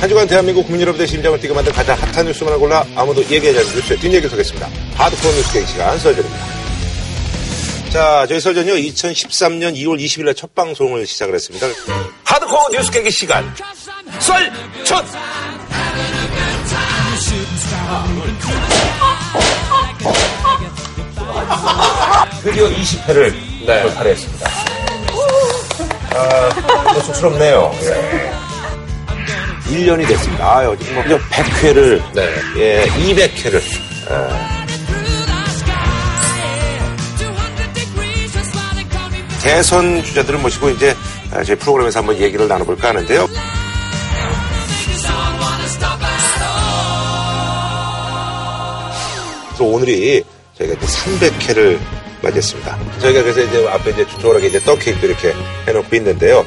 한 0.00 0.08
주간 0.08 0.26
대한민국 0.26 0.62
국민 0.62 0.80
여러분의 0.80 1.06
심장을 1.06 1.38
뛰게 1.38 1.52
만든 1.52 1.70
가장 1.72 1.94
핫한 1.98 2.24
뉴스만을 2.24 2.58
골라 2.58 2.86
아무도 2.96 3.20
얘기하지 3.22 3.58
않는 3.58 3.74
뉴스의 3.74 3.98
뒷얘기를 3.98 4.32
하겠습니다. 4.32 4.66
하드코어 4.94 5.32
뉴스 5.32 5.52
계기 5.52 5.66
시간 5.66 5.98
설전입니다. 5.98 6.46
자, 7.90 8.24
저희 8.26 8.40
설전요 8.40 8.72
2013년 8.74 9.74
2월 9.76 10.00
20일에 10.00 10.34
첫 10.34 10.54
방송을 10.54 11.06
시작을 11.06 11.34
했습니다. 11.34 11.66
하드코어 12.24 12.70
뉴스 12.72 12.90
계기 12.90 13.10
시간 13.10 13.54
설전! 14.20 15.04
드디어 22.42 22.68
20회를 22.70 23.34
네. 23.66 23.82
돌파를 23.82 24.12
했습니다. 24.12 24.50
아, 26.14 26.90
뭐 26.90 27.00
쑥스럽네요. 27.02 27.70
예. 27.82 28.39
1년이 29.70 30.06
됐습니다. 30.08 30.44
아, 30.44 30.64
요즘 30.64 30.94
뭐 30.94 31.04
100회를, 31.04 32.02
네. 32.14 32.28
예, 32.56 32.84
200회를. 32.86 33.62
예. 34.10 34.60
대선 39.42 40.02
주자들을 40.02 40.38
모시고 40.40 40.68
이제 40.70 40.94
저희 41.46 41.56
프로그램에서 41.56 42.00
한번 42.00 42.16
얘기를 42.18 42.46
나눠볼까 42.46 42.88
하는데요. 42.90 43.26
그래서 49.48 49.64
오늘이 49.64 50.22
저희가 50.58 50.74
이제 50.74 50.86
300회를 50.86 51.78
맞이했습니다. 52.22 52.78
저희가 53.00 53.22
그래서 53.22 53.40
이제 53.40 53.66
앞에 53.68 53.90
이제 53.92 54.06
조촐하게 54.08 54.48
이제 54.48 54.60
떡 54.60 54.78
케이크도 54.78 55.06
이렇게 55.06 55.32
해놓고 55.66 55.96
있는데요. 55.96 56.44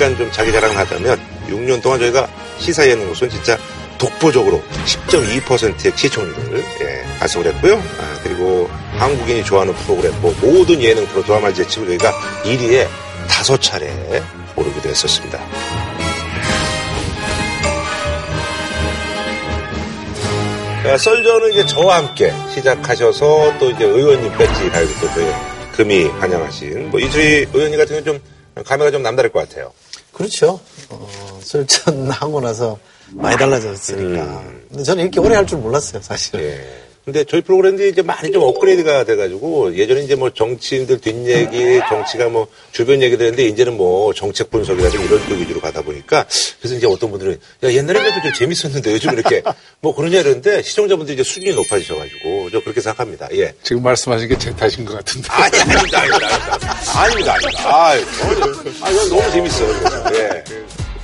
잠깐 0.00 0.16
좀 0.16 0.32
자기 0.32 0.50
자랑을 0.50 0.78
하자면 0.78 1.20
6년 1.48 1.82
동안 1.82 2.00
저희가 2.00 2.26
시사 2.58 2.88
예능으로서는 2.88 3.30
진짜 3.34 3.58
독보적으로 3.98 4.62
10.2%의 4.86 5.92
시청률을 5.94 6.64
예, 6.80 7.04
달성을 7.18 7.46
했고요. 7.48 7.76
아, 7.76 8.20
그리고 8.22 8.70
한국인이 8.96 9.44
좋아하는 9.44 9.74
프로그램, 9.74 10.18
뭐 10.22 10.34
모든 10.40 10.80
예능 10.80 11.04
프로 11.08 11.22
드라마를 11.22 11.54
제치고 11.54 11.84
저희가 11.84 12.12
1위에 12.44 12.88
다섯 13.28 13.60
차례 13.60 13.92
오르기도 14.56 14.88
했었습니다. 14.88 15.38
네, 20.82 20.96
썰전은 20.96 21.52
이제 21.52 21.66
저와 21.66 21.98
함께 21.98 22.32
시작하셔서 22.54 23.58
또 23.58 23.70
이제 23.70 23.84
의원님 23.84 24.32
배지 24.38 24.70
달고 24.70 24.92
또 24.98 25.08
저희 25.08 25.30
금이 25.72 26.04
환영하신 26.04 26.88
뭐 26.88 26.98
이주희 26.98 27.48
의원님 27.52 27.78
같은 27.78 28.02
경우는 28.02 28.04
좀 28.04 28.39
감회가 28.64 28.90
좀 28.90 29.02
남다를 29.02 29.30
것 29.32 29.48
같아요. 29.48 29.72
그렇죠. 30.12 30.60
어, 30.90 31.40
썰전 31.42 32.10
하고 32.10 32.40
나서 32.40 32.78
많이 33.10 33.36
달라졌으니까. 33.36 34.22
음. 34.22 34.66
근데 34.68 34.82
저는 34.82 35.02
이렇게 35.04 35.20
오래 35.20 35.34
할 35.36 35.46
줄 35.46 35.58
몰랐어요, 35.58 36.02
사실. 36.02 36.40
예. 36.40 36.89
근데 37.12 37.24
저희 37.24 37.40
프로그램들이 37.40 37.90
이제 37.90 38.02
많이 38.02 38.30
좀 38.30 38.44
업그레이드가 38.44 39.02
돼가지고 39.04 39.76
예전에 39.76 40.02
이제 40.02 40.14
뭐 40.14 40.30
정치인들 40.30 41.00
뒷얘기, 41.00 41.80
정치가 41.88 42.28
뭐 42.28 42.46
주변 42.70 43.02
얘기들 43.02 43.26
했는데 43.26 43.46
이제는 43.48 43.76
뭐 43.76 44.14
정책 44.14 44.48
분석이라든지 44.50 45.04
이런 45.04 45.28
쪽 45.28 45.38
위주로 45.38 45.60
가다 45.60 45.82
보니까 45.82 46.24
그래서 46.60 46.76
이제 46.76 46.86
어떤 46.86 47.10
분들은 47.10 47.38
야 47.64 47.72
옛날에 47.72 47.98
그래도 47.98 48.22
좀 48.22 48.32
재밌었는데 48.32 48.92
요즘 48.92 49.12
이렇게 49.14 49.42
뭐 49.82 49.92
그러냐 49.94 50.20
이러는데 50.20 50.62
시청자분들이 50.62 51.14
이제 51.14 51.24
수준이 51.24 51.52
높아지셔가지고 51.56 52.50
저 52.52 52.60
그렇게 52.60 52.80
생각합니다. 52.80 53.28
예. 53.34 53.52
지금 53.62 53.82
말씀하신 53.82 54.28
게 54.28 54.40
제 54.40 54.54
탓인 54.56 54.86
것 54.86 54.94
같은데. 54.94 55.28
아니, 55.30 55.58
아닙니다, 55.58 56.00
아닙니다, 56.00 56.26
아닙니다. 56.28 56.98
아닙니다, 57.00 57.34
아닙니다. 57.34 57.86
아유, 57.86 58.04
아, 58.82 58.90
이건 58.90 59.08
너무 59.10 59.30
재밌어요. 59.32 59.68
예. 60.14 60.44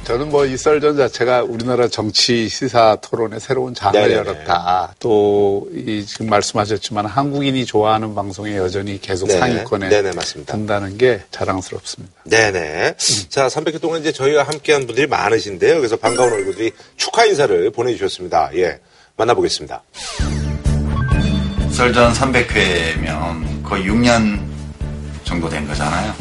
저는 0.07 0.29
뭐 0.31 0.47
이 0.47 0.57
썰전 0.57 0.97
자체가 0.97 1.43
우리나라 1.43 1.89
정치 1.89 2.49
시사 2.49 2.97
토론의 3.03 3.41
새로운 3.41 3.75
장을 3.75 3.99
네네네. 4.01 4.15
열었다. 4.15 4.95
또 5.01 5.67
이 5.73 6.05
지금 6.07 6.29
말씀하셨지만 6.29 7.07
한국인이 7.07 7.67
좋아하는 7.67 8.15
방송에 8.15 8.57
여전히 8.57 9.01
계속 9.01 9.27
네네. 9.27 9.41
상위권에 9.41 9.89
네네, 9.89 10.13
맞습니다. 10.13 10.53
든다는 10.53 10.97
게 10.97 11.23
자랑스럽습니다. 11.33 12.15
네네. 12.25 12.89
음. 12.91 13.25
자, 13.29 13.49
300회 13.49 13.81
동안 13.81 14.01
이제 14.01 14.13
저희와 14.13 14.45
함께한 14.45 14.87
분들이 14.87 15.07
많으신데요. 15.09 15.77
그래서 15.79 15.97
반가운 15.97 16.33
얼굴들이 16.33 16.71
축하 16.97 17.25
인사를 17.25 17.71
보내주셨습니다. 17.73 18.51
예, 18.55 18.79
만나보겠습니다. 19.17 19.83
썰전 21.73 22.13
300회면 22.13 23.65
거의 23.65 23.85
6년 23.85 24.41
정도 25.25 25.49
된 25.49 25.67
거잖아요. 25.67 26.15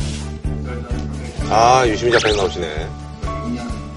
아, 1.50 1.84
유시민 1.86 2.14
작가님 2.14 2.38
나오시네. 2.38 2.88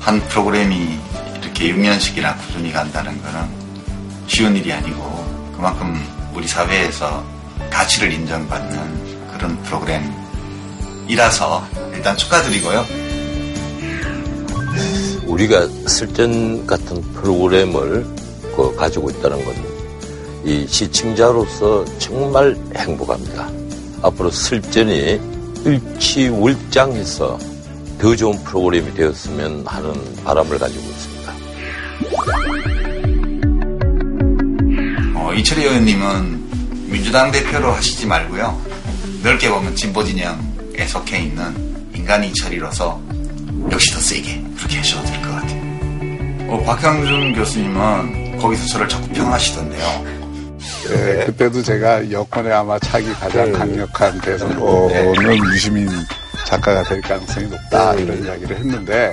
한 0.09 0.19
프로그램이 0.29 0.99
이렇게 1.43 1.71
6년씩이나 1.71 2.35
꾸준히 2.39 2.73
간다는 2.73 3.23
거는 3.23 3.47
쉬운 4.27 4.57
일이 4.57 4.73
아니고 4.73 5.53
그만큼 5.55 6.03
우리 6.35 6.49
사회에서 6.49 7.23
가치를 7.69 8.11
인정받는 8.15 9.29
그런 9.33 9.63
프로그램이라서 9.65 11.69
일단 11.93 12.17
축하드리고요. 12.17 12.87
우리가 15.27 15.69
실전 15.87 16.67
같은 16.67 17.03
프로그램을 17.13 18.07
그 18.57 18.75
가지고 18.77 19.11
있다는 19.11 19.45
건 19.45 19.79
이 20.45 20.67
시청자로서 20.67 21.85
정말 21.99 22.57
행복합니다. 22.75 23.51
앞으로 24.01 24.31
실전이 24.31 25.21
일치월장해서 25.67 27.39
더 27.99 28.15
좋은 28.17 28.43
프로그램이 28.45 28.95
되었으면 28.95 29.65
하는 29.67 29.93
바람을 30.25 30.59
가지고 30.59 30.83
있습니다. 30.89 31.33
어, 35.15 35.33
이철희 35.35 35.63
의원님은 35.65 36.91
민주당 36.91 37.31
대표로 37.31 37.73
하시지 37.73 38.07
말고요. 38.07 38.61
넓게 39.23 39.51
보면 39.51 39.75
진보 39.75 40.05
진영에 40.05 40.87
속해 40.87 41.19
있는 41.23 41.45
인간 41.95 42.23
이철이로서 42.25 43.01
역시 43.71 43.93
더 43.93 44.01
세게 44.01 44.45
그렇게 44.57 44.77
하셔도 44.79 45.05
될 45.07 45.23
것 45.23 45.29
같아요. 45.35 45.69
어, 46.51 46.63
박형준 46.65 47.35
교수님은 47.35 48.39
거기서 48.39 48.67
저를 48.67 48.89
자꾸 48.89 49.09
평하시던데요. 49.09 50.19
네, 50.89 51.25
그때도 51.27 51.63
제가 51.63 52.11
여권에 52.11 52.51
아마 52.51 52.79
차기 52.79 53.13
가장 53.13 53.53
네. 53.53 53.59
강력한 53.59 54.19
네. 54.23 55.39
유시민 55.53 55.89
작가가 56.49 56.83
될 56.83 57.03
가능성이 57.03 57.47
높다 57.49 57.93
음. 57.93 57.99
이런 57.99 58.25
이야기를 58.25 58.57
했는데 58.57 59.13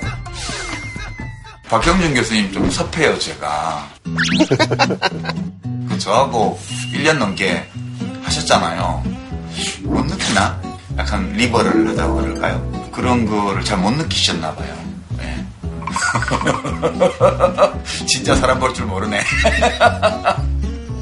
박경준 1.67 2.13
교수님 2.13 2.53
좀 2.53 2.71
섭해요 2.71 3.19
제가 3.19 3.89
그 5.89 5.99
저하고 5.99 6.57
1년 6.93 7.17
넘게 7.17 7.69
하셨잖아요 8.23 9.03
못 9.83 10.05
느끼나? 10.05 10.61
약간 10.97 11.29
리버를 11.33 11.89
하다고 11.89 12.15
그럴까요? 12.15 12.89
그런 12.93 13.25
거를 13.25 13.65
잘 13.65 13.77
못 13.79 13.91
느끼셨나 13.91 14.55
봐요 14.55 14.73
네. 15.17 15.45
진짜 18.07 18.33
사람 18.37 18.57
볼 18.59 18.73
줄 18.73 18.85
모르네 18.85 19.19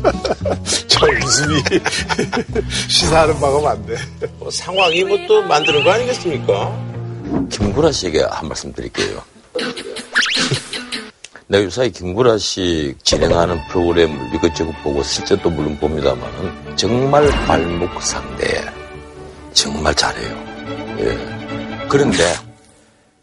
저 0.87 1.05
웃음이 1.07 1.61
시사하는 2.89 3.39
바가 3.39 3.59
많네. 3.61 3.95
뭐 4.39 4.49
상황이 4.51 5.03
뭐 5.03 5.17
또 5.27 5.41
만드는 5.43 5.83
거 5.83 5.91
아니겠습니까? 5.91 6.77
김구라 7.49 7.91
씨에게 7.91 8.23
한 8.29 8.47
말씀 8.47 8.73
드릴게요. 8.73 9.21
내가 11.47 11.63
요사이 11.65 11.91
김구라 11.91 12.37
씨 12.37 12.95
진행하는 13.03 13.59
프로그램을 13.69 14.33
이것저것 14.35 14.71
보고 14.83 15.03
실제도 15.03 15.49
물론 15.49 15.77
봅니다만 15.77 16.75
정말 16.75 17.27
말목상대 17.47 18.65
정말 19.53 19.93
잘해요. 19.93 20.43
예. 20.99 21.85
그런데 21.87 22.33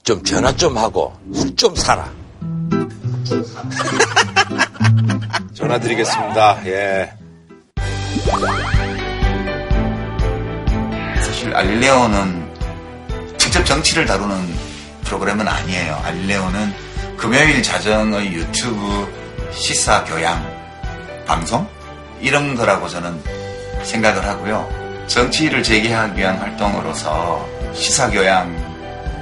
좀 0.05 0.23
전화 0.23 0.55
좀 0.57 0.77
하고 0.79 1.13
술 1.35 1.55
좀 1.57 1.75
사라. 1.75 2.11
전화 5.61 5.79
드리겠습니다. 5.79 6.59
예. 6.67 7.13
사실 11.23 11.55
알레오는 11.55 12.51
직접 13.39 13.65
정치를 13.65 14.07
다루는 14.07 14.37
프로그램은 15.05 15.47
아니에요. 15.47 16.01
알레오는 16.05 16.75
금요일 17.17 17.63
자정의 17.63 18.33
유튜브 18.33 19.07
시사 19.53 20.05
교양 20.05 20.43
방송 21.27 21.67
이런 22.21 22.55
거라고 22.55 22.89
저는 22.89 23.21
생각을 23.83 24.25
하고요. 24.27 24.69
정치를 25.07 25.63
재개하기 25.63 26.19
위한 26.19 26.37
활동으로서 26.39 27.47
시사 27.75 28.11
교양 28.11 28.49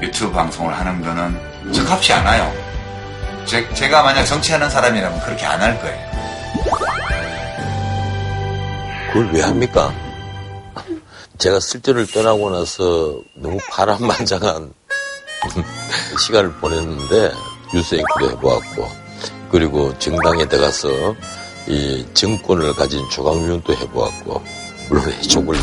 유튜브 0.02 0.32
방송을 0.32 0.76
하는 0.78 1.02
거는 1.02 1.72
적합치 1.72 2.12
않아요. 2.12 2.52
제, 3.46 3.66
제가 3.74 4.02
만약 4.02 4.24
정치하는 4.24 4.68
사람이라면 4.70 5.20
그렇게 5.20 5.44
안 5.46 5.60
할 5.60 5.80
거예요. 5.80 6.07
그걸 9.12 9.30
왜 9.32 9.40
합니까? 9.42 9.92
제가 11.38 11.60
쓸데를 11.60 12.06
떠나고 12.06 12.50
나서 12.50 13.20
너무 13.34 13.58
파란만장한 13.70 14.72
시간을 16.20 16.52
보냈는데 16.54 17.32
뉴스 17.72 17.94
앵커도 17.94 18.30
해보았고 18.32 18.88
그리고 19.50 19.96
정당에 19.98 20.46
들어가서 20.46 20.88
이 21.68 22.04
정권을 22.14 22.74
가진 22.74 23.08
조강위원도 23.10 23.74
해보았고 23.74 24.42
물론 24.88 25.12
해촉을 25.12 25.56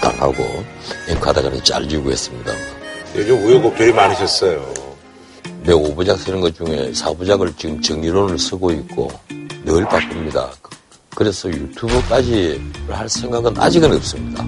당하고 0.00 0.64
앵커하다가는 1.08 1.64
잘리고 1.64 2.10
했습니다. 2.10 2.52
요즘 3.16 3.44
우여곡절이 3.44 3.92
많으셨어요. 3.92 4.74
내 5.62 5.72
오부작 5.72 6.18
쓰는 6.18 6.40
것 6.40 6.54
중에 6.54 6.92
사부작을 6.92 7.54
지금 7.56 7.80
정리론을 7.80 8.38
쓰고 8.38 8.70
있고 8.72 9.10
늘 9.64 9.84
바쁩니다. 9.86 10.50
그래서 11.14 11.48
유튜브까지 11.48 12.60
할 12.88 13.08
생각은 13.08 13.58
아직은 13.58 13.92
없습니다. 13.96 14.44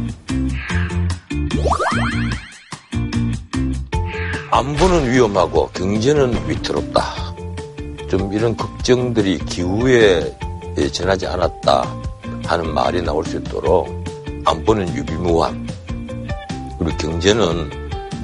안보는 4.51 5.11
위험하고 5.11 5.69
경제는 5.71 6.49
위태롭다. 6.49 7.33
좀 8.09 8.33
이런 8.33 8.57
걱정들이 8.57 9.39
기후에 9.39 10.37
전하지 10.93 11.27
않았다 11.27 12.03
하는 12.45 12.75
말이 12.75 13.01
나올 13.03 13.25
수 13.25 13.39
있도록 13.39 13.89
안보는 14.45 14.95
유비무환 14.95 15.67
그리고 16.79 16.97
경제는 16.99 17.71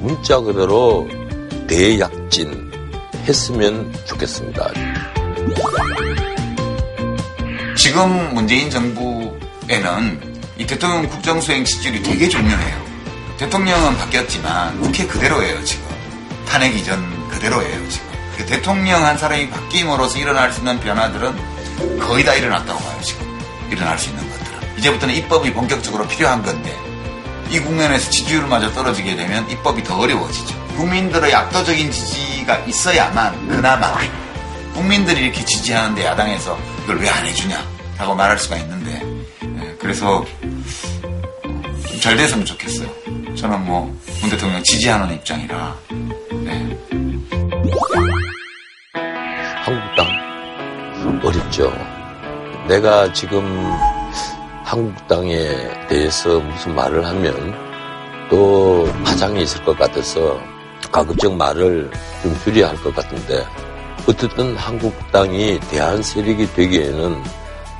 문자 0.01 0.39
그대로 0.39 1.07
대약진 1.67 2.71
했으면 3.25 3.91
좋겠습니다. 4.05 4.71
지금 7.89 8.35
문재인 8.35 8.69
정부에는 8.69 10.41
이 10.59 10.67
대통령 10.67 11.09
국정수행 11.09 11.65
지지율이 11.65 12.03
되게 12.03 12.29
중요해요. 12.29 12.85
대통령은 13.39 13.97
바뀌었지만 13.97 14.79
국회 14.79 15.07
그대로예요, 15.07 15.63
지금. 15.63 15.87
탄핵 16.47 16.75
이전 16.75 17.27
그대로예요, 17.29 17.89
지금. 17.89 18.07
대통령 18.45 19.03
한 19.03 19.17
사람이 19.17 19.49
바뀜으로써 19.49 20.19
일어날 20.19 20.53
수 20.53 20.59
있는 20.59 20.79
변화들은 20.79 21.35
거의 21.99 22.23
다 22.23 22.35
일어났다고 22.35 22.79
봐요, 22.79 22.99
지금. 23.01 23.25
일어날 23.71 23.97
수 23.97 24.11
있는 24.11 24.23
것들은. 24.29 24.77
이제부터는 24.77 25.15
입법이 25.15 25.51
본격적으로 25.51 26.07
필요한 26.07 26.43
건데, 26.43 26.77
이 27.49 27.59
국면에서 27.59 28.11
지지율마저 28.11 28.71
떨어지게 28.73 29.15
되면 29.15 29.49
입법이 29.49 29.83
더 29.83 29.97
어려워지죠. 29.97 30.55
국민들의 30.75 31.33
압도적인 31.33 31.89
지지가 31.91 32.55
있어야만 32.67 33.47
그나마 33.47 33.97
국민들이 34.75 35.23
이렇게 35.23 35.43
지지하는데 35.43 36.05
야당에서 36.05 36.55
이걸 36.83 36.99
왜 36.99 37.09
안 37.09 37.25
해주냐 37.25 37.78
라고 37.99 38.15
말할 38.15 38.37
수가 38.39 38.55
있는데 38.57 39.01
예, 39.43 39.75
그래서 39.77 40.25
잘 42.01 42.15
됐으면 42.15 42.45
좋겠어요. 42.45 42.89
저는 43.35 43.65
뭐 43.65 43.93
문 44.21 44.29
대통령 44.29 44.61
지지하는 44.63 45.15
입장이라 45.15 45.77
네. 46.43 46.77
한국당 49.63 50.07
어렵죠. 51.23 51.71
내가 52.67 53.11
지금 53.13 53.43
한국당에 54.65 55.87
대해서 55.87 56.39
무슨 56.39 56.75
말을 56.75 57.05
하면 57.05 57.55
또 58.29 58.91
파장이 59.05 59.41
있을 59.43 59.63
것 59.63 59.77
같아서 59.77 60.39
가급적 60.91 61.33
말을 61.35 61.89
좀 62.21 62.37
줄여야 62.43 62.69
할 62.69 62.77
것 62.77 62.93
같은데 62.95 63.45
어쨌든 64.07 64.55
한국당이 64.55 65.59
대한 65.71 66.01
세력이 66.03 66.53
되기에는 66.53 67.23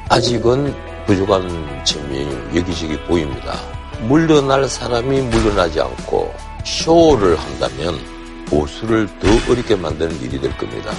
아직은 0.09 0.73
부족한 1.05 1.85
점이 1.85 2.25
여기저기 2.55 2.97
보입니다. 3.01 3.59
물러날 4.01 4.67
사람이 4.67 5.21
물러나지 5.21 5.79
않고 5.79 6.33
쇼를 6.65 7.37
한다면 7.37 7.99
보수를 8.47 9.07
더 9.19 9.51
어렵게 9.51 9.75
만드는 9.75 10.19
일이 10.21 10.41
될 10.41 10.55
겁니다. 10.57 10.91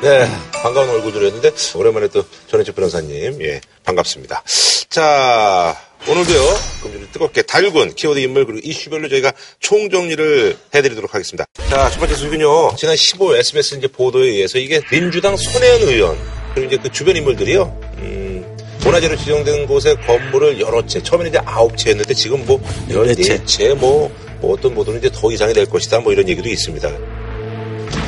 네, 0.00 0.26
반가운 0.52 0.88
얼굴들이었는데 0.88 1.50
오랜만에 1.76 2.08
또 2.08 2.24
전혜주 2.46 2.72
변호사님, 2.72 3.42
예, 3.42 3.60
반갑습니다. 3.84 4.42
자, 4.88 5.76
오늘도요, 6.08 6.40
금주를 6.82 7.12
뜨겁게 7.12 7.42
달군 7.42 7.94
키워드 7.94 8.18
인물 8.20 8.46
그리고 8.46 8.60
이슈별로 8.62 9.08
저희가 9.08 9.32
총정리를 9.60 10.56
해드리도록 10.74 11.14
하겠습니다. 11.14 11.44
자, 11.68 11.90
첫 11.90 11.98
번째 11.98 12.14
소식은요, 12.14 12.76
지난 12.76 12.94
15일 12.94 13.38
SBS 13.38 13.76
이제 13.76 13.86
보도에 13.86 14.28
의해서 14.28 14.58
이게 14.58 14.80
민주당 14.90 15.36
손혜원 15.36 15.82
의원, 15.82 16.18
그리고 16.54 16.68
이제 16.68 16.76
그 16.82 16.90
주변 16.90 17.16
인물들이요, 17.16 17.80
음, 17.98 18.56
문화재로 18.84 19.16
지정된 19.16 19.66
곳에 19.66 19.94
건물을 19.96 20.60
여러 20.60 20.86
채, 20.86 21.02
처음에는 21.02 21.30
이제 21.30 21.40
아홉 21.44 21.76
채였는데 21.76 22.14
지금 22.14 22.44
뭐, 22.46 22.60
열네 22.88 23.14
채, 23.44 23.74
뭐, 23.74 24.10
뭐 24.40 24.54
어떤 24.54 24.74
보도는 24.74 25.00
이제 25.00 25.10
더 25.12 25.30
이상이 25.30 25.52
될 25.52 25.66
것이다, 25.66 26.00
뭐 26.00 26.12
이런 26.12 26.28
얘기도 26.28 26.48
있습니다. 26.48 26.88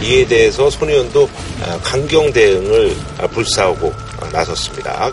이에 0.03 0.27
대해서 0.27 0.71
손 0.71 0.89
의원도 0.91 1.29
아, 1.63 1.79
강경 1.83 2.33
대응을 2.33 2.95
불사하고 3.31 3.93
나섰습니다. 4.33 5.11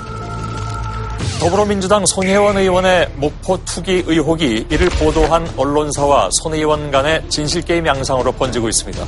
더불어민주당 1.39 2.05
손혜원 2.05 2.57
의원의 2.57 3.09
목포 3.15 3.63
투기 3.65 4.03
의혹이 4.05 4.67
이를 4.69 4.89
보도한 4.89 5.49
언론사와 5.57 6.29
손 6.31 6.53
의원 6.53 6.91
간의 6.91 7.23
진실게임 7.29 7.85
양상으로 7.85 8.31
번지고 8.33 8.69
있습니다. 8.69 9.05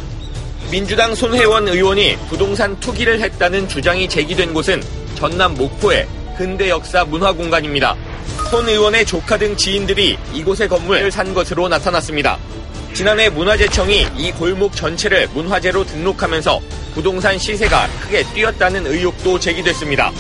민주당 0.72 1.14
손혜원 1.14 1.68
의원이 1.68 2.18
부동산 2.28 2.78
투기를 2.80 3.22
했다는 3.22 3.68
주장이 3.68 4.10
제기된 4.10 4.54
곳은 4.54 4.82
전남 5.16 5.54
목포의 5.56 6.08
근대 6.38 6.70
역사 6.70 7.06
문화공간입니다. 7.06 7.96
손 8.50 8.68
의원의 8.68 9.06
조카 9.06 9.38
등 9.38 9.56
지인들이 9.56 10.18
이곳의 10.34 10.68
건물을 10.68 11.12
산 11.12 11.34
것으로 11.34 11.68
나타났습니다. 11.70 12.38
지난해 12.94 13.30
문화재청이 13.30 14.08
이 14.18 14.32
골목 14.32 14.76
전체를 14.76 15.28
문화재로 15.34 15.86
등록하면서 15.86 16.60
부동산 16.94 17.38
시세가 17.38 17.88
크게 18.02 18.24
뛰었다는 18.34 18.88
의혹도 18.88 19.40
제기됐습니다. 19.40 20.12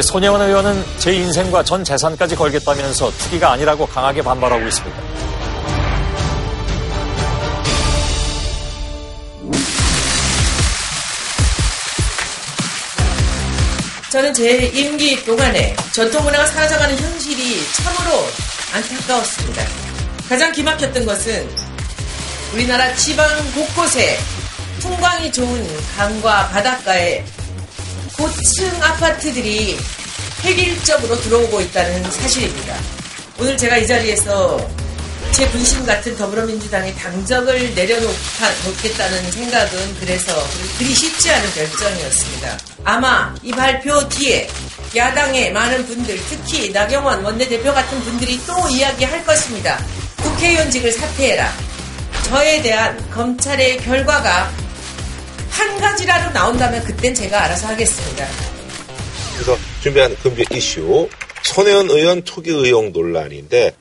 손혜원 0.00 0.40
의원은 0.40 0.82
제 0.98 1.12
인생과 1.12 1.64
전 1.64 1.84
재산까지 1.84 2.36
걸겠다면서 2.36 3.10
투기가 3.10 3.52
아니라고 3.52 3.86
강하게 3.86 4.22
반발하고 4.22 4.66
있습니다. 4.66 5.31
저는 14.12 14.34
제 14.34 14.66
임기 14.66 15.24
동안에 15.24 15.74
전통문화가 15.94 16.44
사라져가는 16.44 16.98
현실이 16.98 17.64
참으로 17.72 18.26
안타까웠습니다. 18.74 19.64
가장 20.28 20.52
기막혔던 20.52 21.06
것은 21.06 21.48
우리나라 22.52 22.94
지방 22.94 23.26
곳곳에 23.54 24.18
풍광이 24.80 25.32
좋은 25.32 25.66
강과 25.96 26.50
바닷가에 26.50 27.24
고층 28.14 28.82
아파트들이 28.82 29.78
획일적으로 30.44 31.18
들어오고 31.18 31.62
있다는 31.62 32.10
사실입니다. 32.10 32.76
오늘 33.40 33.56
제가 33.56 33.78
이 33.78 33.86
자리에서 33.86 34.58
제 35.32 35.48
분심 35.50 35.84
같은 35.86 36.14
더불어민주당의 36.16 36.94
당적을 36.94 37.74
내려놓겠다는 37.74 39.32
생각은 39.32 39.94
그래서 39.98 40.32
그리 40.78 40.94
쉽지 40.94 41.30
않은 41.30 41.50
결정이었습니다. 41.54 42.58
아마 42.84 43.34
이 43.42 43.50
발표 43.50 44.06
뒤에 44.10 44.48
야당의 44.94 45.52
많은 45.52 45.86
분들, 45.86 46.18
특히 46.28 46.70
나경원 46.70 47.24
원내대표 47.24 47.72
같은 47.72 47.98
분들이 48.02 48.38
또 48.46 48.68
이야기할 48.68 49.24
것입니다. 49.24 49.82
국회의원직을 50.22 50.92
사퇴해라. 50.92 51.50
저에 52.24 52.60
대한 52.60 53.10
검찰의 53.10 53.78
결과가 53.78 54.52
한 55.50 55.80
가지라도 55.80 56.30
나온다면 56.32 56.84
그땐 56.84 57.14
제가 57.14 57.44
알아서 57.44 57.68
하겠습니다. 57.68 58.26
그래서 59.34 59.58
준비한 59.82 60.14
금비 60.22 60.44
이슈 60.50 61.08
손혜원 61.42 61.88
의원 61.90 62.22
투기 62.22 62.50
의혹 62.50 62.90
논란인데 62.90 63.74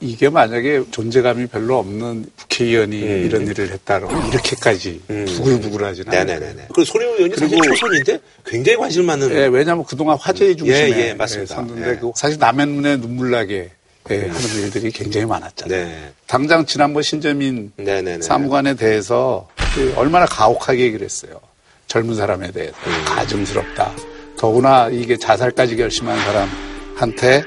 이게 0.00 0.28
만약에 0.28 0.84
존재감이 0.90 1.46
별로 1.46 1.78
없는 1.78 2.26
국회의원이 2.36 3.02
음. 3.02 3.24
이런 3.26 3.46
일을 3.46 3.70
했다면 3.72 4.28
이렇게까지 4.28 5.02
음. 5.10 5.24
부글부글하지는 5.26 6.12
않아요. 6.12 6.24
네네네. 6.24 6.66
그리고 6.68 6.84
손혜원 6.84 7.16
의원이 7.16 7.34
사실 7.36 7.58
초선인데 7.60 8.20
굉장히 8.46 8.78
관심 8.78 9.06
많은. 9.06 9.30
예, 9.32 9.46
왜냐하면 9.46 9.84
그동안 9.84 10.16
화제의 10.18 10.56
중심에 10.56 10.92
예, 10.92 11.08
예, 11.08 11.14
맞습니다. 11.14 11.54
섰는데 11.56 11.90
예. 11.90 11.96
그 11.96 12.12
사실 12.14 12.38
남의 12.38 12.66
눈에 12.66 12.96
눈물 12.98 13.32
나게 13.32 13.70
예, 14.10 14.20
하는 14.20 14.62
일들이 14.62 14.92
굉장히 14.92 15.26
많았잖아요. 15.26 15.86
네. 15.86 16.12
당장 16.26 16.64
지난번 16.64 17.02
신재민 17.02 17.72
네네네. 17.76 18.22
사무관에 18.22 18.74
대해서 18.74 19.48
그 19.74 19.92
얼마나 19.96 20.26
가혹하게 20.26 20.80
얘기를 20.80 21.04
했어요. 21.04 21.40
젊은 21.88 22.14
사람에 22.14 22.52
대해서 22.52 22.74
음. 22.86 23.04
가증스럽다. 23.04 23.92
더구나 24.38 24.88
이게 24.90 25.16
자살까지 25.16 25.74
결심한 25.76 26.16
사람한테 26.20 27.42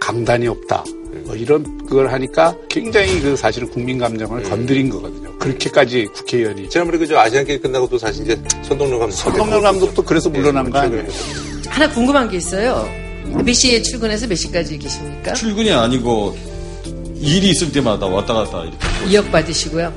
강단이 0.00 0.46
없다. 0.46 0.84
뭐 1.24 1.34
이런 1.36 1.86
걸 1.86 2.12
하니까 2.12 2.56
굉장히 2.68 3.20
그 3.20 3.36
사실은 3.36 3.68
국민 3.68 3.98
감정을 3.98 4.44
음. 4.44 4.50
건드린 4.50 4.90
거거든요. 4.90 5.36
그렇게까지 5.38 6.06
국회의원이. 6.14 6.68
지난번에 6.68 6.98
그저 6.98 7.18
아시안 7.18 7.44
게임 7.44 7.60
끝나고 7.60 7.88
또 7.88 7.98
사실 7.98 8.24
이제 8.24 8.40
손동료 8.62 8.98
감독. 8.98 9.14
손동료 9.16 9.60
감독도 9.60 10.02
그래서 10.02 10.28
물러난 10.28 10.70
거 10.70 10.78
아니에요? 10.78 11.04
하나 11.68 11.88
궁금한 11.90 12.28
게 12.28 12.36
있어요. 12.36 12.88
몇 13.44 13.52
시에 13.52 13.82
출근해서 13.82 14.26
몇 14.26 14.34
시까지 14.36 14.78
계십니까? 14.78 15.32
출근이 15.34 15.70
아니고 15.72 16.36
일이 17.18 17.50
있을 17.50 17.72
때마다 17.72 18.06
왔다 18.06 18.34
갔다 18.34 18.62
이렇게. 18.62 18.78
2억 19.08 19.30
받으시고요. 19.30 19.92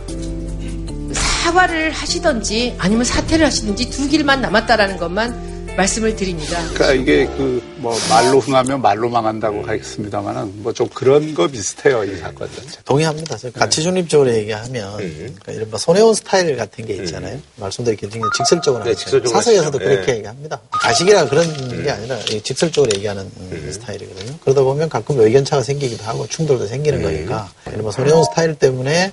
사과를 1.14 1.92
하시던지 1.92 2.76
아니면 2.78 3.04
사퇴를 3.04 3.46
하시든지 3.46 3.90
두 3.90 4.08
길만 4.08 4.42
남았다라는 4.42 4.98
것만 4.98 5.49
말씀을 5.80 6.16
드립니다. 6.16 6.60
그러니까 6.74 6.94
이게 6.94 7.26
그 7.38 7.62
뭐 7.80 7.98
말로 8.10 8.40
흥하면 8.40 8.82
말로 8.82 9.10
망한다고 9.10 9.64
하겠습니다만은 9.64 10.64
뭐 10.64 10.74
좀 10.74 10.88
그런 10.94 11.34
거 11.34 11.48
비슷해요 11.48 12.04
이 12.06 12.16
사건 12.18 12.48
자체. 12.56 12.80
동의합니다. 12.86 13.36
가치 13.54 13.82
중립적으로 13.82 14.32
얘기하면 14.34 15.00
음. 15.00 15.36
그러니까 15.40 15.52
이런 15.52 15.70
뭐 15.70 15.80
손해원 15.80 16.14
스타일 16.14 16.56
같은 16.56 16.86
게 16.86 16.94
있잖아요. 16.96 17.36
음. 17.36 17.44
말씀드린 17.58 17.98
게 17.98 18.08
직설적으로 18.38 18.84
네, 18.84 18.94
직설적으로 18.94 19.30
사석에서도 19.42 19.78
그렇게 19.78 20.06
네. 20.06 20.18
얘기합니다. 20.20 20.62
가식이라 20.72 21.28
그런 21.28 21.46
음. 21.46 21.84
게 21.84 21.90
아니라 21.90 22.18
직설적으로 22.44 22.92
얘기하는 22.96 23.24
음. 23.24 23.70
스타일이거든요. 23.74 24.38
그러다 24.42 24.62
보면 24.62 24.88
가끔 24.90 25.20
의견 25.20 25.44
차가 25.44 25.64
생기기도 25.64 26.04
하고 26.06 26.28
충돌도 26.28 26.68
생기는 26.68 27.00
음. 27.00 27.04
거니까 27.04 27.50
뭐 27.80 27.92
손해원 27.92 28.24
스타일 28.26 28.56
때문에 28.56 29.12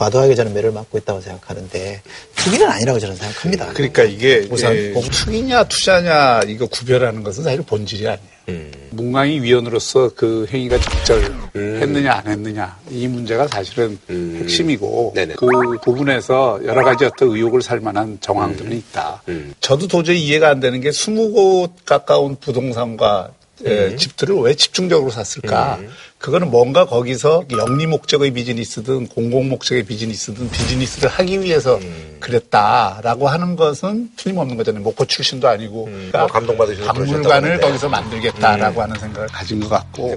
과도하게 0.00 0.34
저는 0.34 0.54
매를 0.54 0.72
맞고 0.72 0.96
있다고 0.96 1.20
생각하는데 1.20 2.00
투기는 2.36 2.66
아니라고 2.66 2.98
저는 2.98 3.16
생각합니다. 3.16 3.66
그러니까 3.74 4.02
이게 4.04 4.48
우선 4.50 4.74
예, 4.74 4.94
투기냐 4.94 5.64
투자냐 5.64 6.40
이거 6.48 6.64
구별하는 6.64 7.22
것은 7.22 7.44
사실 7.44 7.60
본질이 7.60 8.08
아니에요. 8.08 8.30
음. 8.48 8.72
문광희 8.92 9.42
위원으로서 9.42 10.10
그 10.16 10.46
행위가 10.50 10.78
적절했느냐 10.80 12.12
안 12.14 12.26
했느냐 12.28 12.78
이 12.88 13.06
문제가 13.08 13.46
사실은 13.46 13.98
음. 14.08 14.38
핵심이고 14.40 15.12
네네. 15.14 15.34
그 15.34 15.46
부분에서 15.84 16.60
여러 16.64 16.82
가지 16.82 17.04
어떤 17.04 17.32
의혹을 17.32 17.60
살 17.60 17.80
만한 17.80 18.16
정황들은 18.22 18.72
음. 18.72 18.76
있다. 18.78 19.22
음. 19.28 19.52
저도 19.60 19.86
도저히 19.86 20.24
이해가 20.24 20.48
안 20.48 20.60
되는 20.60 20.80
게 20.80 20.88
20곳 20.88 21.72
가까운 21.84 22.36
부동산과 22.36 23.32
음. 23.66 23.96
집들을 23.96 24.36
왜 24.36 24.54
집중적으로 24.54 25.10
샀을까? 25.10 25.76
음. 25.80 25.90
그거는 26.18 26.50
뭔가 26.50 26.84
거기서 26.84 27.44
영리 27.50 27.86
목적의 27.86 28.32
비즈니스든 28.32 29.08
공공 29.08 29.48
목적의 29.48 29.84
비즈니스든 29.84 30.50
비즈니스를 30.50 31.08
하기 31.08 31.40
위해서 31.40 31.76
음. 31.78 32.16
그랬다라고 32.20 33.28
하는 33.28 33.56
것은 33.56 34.10
틀림없는 34.16 34.56
거잖아요. 34.56 34.82
목포 34.82 35.06
출신도 35.06 35.48
아니고 35.48 35.86
음. 35.86 35.92
그러니까 35.92 36.18
뭐 36.18 36.26
감동받으시는 36.28 36.86
박물관을 36.86 37.60
거기서 37.60 37.88
만들겠다라고 37.88 38.80
음. 38.80 38.82
하는 38.82 39.00
생각을 39.00 39.28
가진 39.28 39.60
것 39.60 39.70
같고 39.70 40.16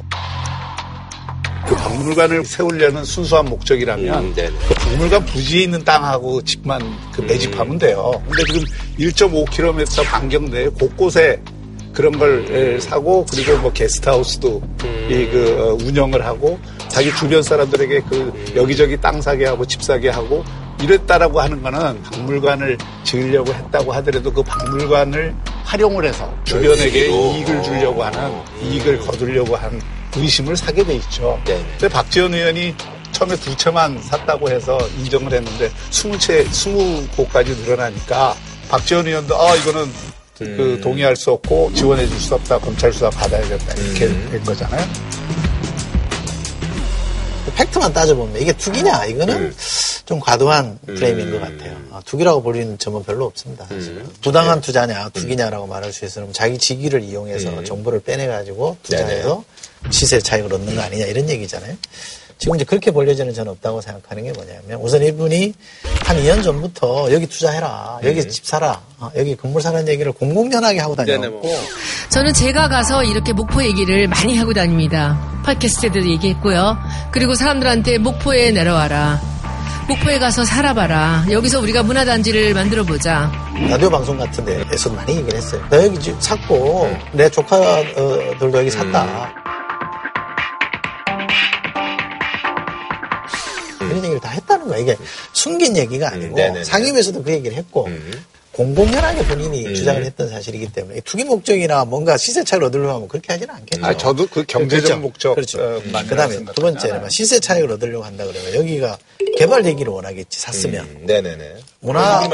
그 1.66 1.76
박물관을 1.76 2.44
세우려는 2.44 3.06
순수한 3.06 3.46
목적이라면 3.46 4.24
음, 4.24 4.34
그 4.36 4.74
박물관 4.74 5.26
부지에 5.26 5.64
있는 5.64 5.84
땅하고 5.84 6.42
집만 6.44 6.82
그 7.14 7.22
매집하면 7.22 7.80
돼요. 7.80 8.22
근데 8.28 8.44
지금 8.44 8.68
1.5km 9.00 10.04
반경 10.04 10.52
내에 10.52 10.68
곳곳에 10.68 11.40
그런 11.94 12.18
걸 12.18 12.82
사고 12.82 13.26
그리고 13.30 13.58
뭐 13.60 13.72
게스트하우스도 13.72 14.62
음. 14.84 15.08
이그 15.10 15.58
어, 15.60 15.86
운영을 15.86 16.26
하고 16.26 16.60
자기 16.90 17.14
주변 17.16 17.44
사람들에게 17.44 18.02
그 18.10 18.54
여기저기 18.56 19.00
땅 19.00 19.22
사게 19.22 19.46
하고 19.46 19.66
집 19.66 19.82
사게 19.84 20.10
하고 20.10 20.44
이랬다라고 20.82 21.40
하는 21.40 21.62
거는 21.62 22.02
박물관을 22.04 22.78
지으려고 23.04 23.54
했다고 23.54 23.92
하더라도 23.94 24.34
그 24.34 24.44
박물관을 24.44 25.34
활용을 25.64 26.06
해서 26.06 26.34
주변에게 26.44 27.08
이익을 27.08 27.64
주려고 27.64 28.04
하는 28.04 28.32
이익을 28.62 29.00
거두려고 29.00 29.56
한 29.56 29.80
의심을 30.16 30.58
사게 30.58 30.84
돼 30.84 30.96
있죠. 30.96 31.40
네. 31.46 31.64
근데 31.80 31.88
박지원 31.88 32.34
의원이 32.34 32.76
처음에 33.12 33.36
두 33.38 33.56
채만 33.56 34.02
샀다고 34.02 34.50
해서 34.50 34.78
인정을 35.00 35.32
했는데 35.34 35.72
스무 35.92 36.18
채, 36.18 36.44
스무 36.46 37.06
곳까지 37.16 37.56
늘어나니까 37.64 38.36
박지원 38.70 39.08
의원도 39.08 39.40
아 39.40 39.56
이거는 39.56 40.13
음. 40.42 40.58
그 40.58 40.82
동의할 40.82 41.16
수 41.16 41.32
없고 41.32 41.74
지원해 41.74 42.08
줄 42.08 42.20
수 42.20 42.36
없다. 42.36 42.58
검찰 42.60 42.92
수사 42.92 43.10
받아야겠다. 43.10 43.74
이렇게 43.76 44.06
음. 44.08 44.30
된 44.32 44.44
거잖아요. 44.44 44.86
팩트만 47.56 47.94
따져보면 47.94 48.42
이게 48.42 48.52
투기냐 48.54 49.06
이거는 49.06 49.36
음. 49.36 49.56
좀 50.06 50.20
과도한 50.20 50.80
프레임인 50.86 51.32
것 51.32 51.40
같아요. 51.40 51.78
아, 51.92 52.02
투기라고 52.04 52.42
보리는 52.42 52.78
점은 52.78 53.04
별로 53.04 53.26
없습니다. 53.26 53.66
사실은. 53.66 54.06
부당한 54.22 54.60
네. 54.60 54.66
투자냐 54.66 55.10
투기냐라고 55.10 55.68
말할 55.68 55.94
수 55.94 56.04
있으면 56.06 56.34
자기 56.34 56.58
직위를 56.58 57.02
이용해서 57.04 57.64
정보를 57.64 58.00
빼내가지고 58.02 58.78
투자해서 58.84 59.44
시세 59.92 60.20
차익을 60.20 60.52
얻는 60.54 60.76
거 60.76 60.82
아니냐 60.82 61.06
이런 61.06 61.30
얘기잖아요. 61.30 61.76
지금 62.38 62.56
이제 62.56 62.66
그렇게 62.66 62.92
볼 62.92 63.08
여지는 63.08 63.34
저는 63.34 63.52
없다고 63.54 63.82
생각하는 63.82 64.24
게 64.24 64.32
뭐냐면 64.32 64.80
우선 64.82 65.04
이분이 65.04 65.54
한 66.06 66.18
2년 66.18 66.44
전부터 66.44 67.12
여기 67.12 67.28
투자해라, 67.28 68.00
여기 68.04 68.22
네. 68.22 68.28
집 68.28 68.46
사라, 68.46 68.82
어, 69.00 69.12
여기 69.16 69.36
건물 69.36 69.62
사라는 69.62 69.88
얘기를 69.88 70.12
공공연하게 70.12 70.80
하고 70.80 70.96
다녔고 70.96 71.30
뭐. 71.30 71.60
저는 72.10 72.34
제가 72.34 72.68
가서 72.68 73.04
이렇게 73.04 73.34
목포 73.34 73.64
얘기를 73.64 74.08
많이 74.08 74.38
하고 74.38 74.54
다닙니다. 74.54 75.42
팟캐스트에도 75.46 76.06
얘기했고요. 76.10 76.78
그리고 77.12 77.36
사람들한테 77.36 77.98
목포에 77.98 78.52
내려와라. 78.52 79.22
목포에 79.88 80.18
가서 80.20 80.46
살아봐라. 80.46 81.26
여기서 81.30 81.60
우리가 81.60 81.84
문화단지를 81.84 82.54
만들어보자. 82.54 83.32
라디오 83.70 83.90
방송 83.90 84.18
같은 84.18 84.46
데에서 84.46 84.90
많이 84.92 85.18
얘기를 85.18 85.38
했어요. 85.38 85.62
나 85.70 85.84
여기 85.84 86.00
집 86.00 86.16
샀고, 86.22 86.84
음. 86.86 86.98
내 87.12 87.30
조카들도 87.30 88.58
여기 88.58 88.72
샀다. 88.72 89.53
음. 93.94 94.02
그런 94.02 94.04
얘기를 94.06 94.20
다 94.22 94.30
했다는 94.30 94.68
거야. 94.68 94.78
이게 94.80 94.98
숨긴 95.34 95.78
얘기가 95.78 96.12
아니고 96.12 96.38
음, 96.38 96.64
상임에서도 96.64 97.24
그 97.24 97.32
얘기를 97.32 97.56
했고 97.58 97.86
음. 97.88 98.24
공공연하게 98.54 99.26
본인이 99.26 99.66
음. 99.66 99.74
주장을 99.76 100.04
했던 100.04 100.30
사실이기 100.30 100.72
때문에 100.74 101.02
투기 101.02 101.24
목적이나 101.24 101.86
뭔가 101.86 102.18
시세 102.18 102.44
차익을 102.44 102.68
얻으려고 102.68 102.94
하면 102.94 103.08
그렇게 103.08 103.34
하지는 103.34 103.54
않겠죠. 103.56 103.86
아, 103.86 103.98
저도 103.98 104.28
그 104.28 104.44
경제적 104.46 104.84
그렇죠. 104.84 105.02
목적. 105.02 105.36
그렇죠. 105.36 105.60
어, 105.60 105.82
그 106.08 106.16
다음에 106.16 106.38
두 106.56 106.62
번째는 106.62 107.10
시세 107.10 107.40
차익을 107.40 107.72
얻으려고 107.72 108.06
한다 108.06 108.26
그러면 108.26 108.54
여기가 108.56 108.98
개발되기를 109.38 109.92
원하겠지, 109.92 110.40
샀으면. 110.40 110.86
음. 110.86 111.06
네네네. 111.08 111.56
문화, 111.84 112.28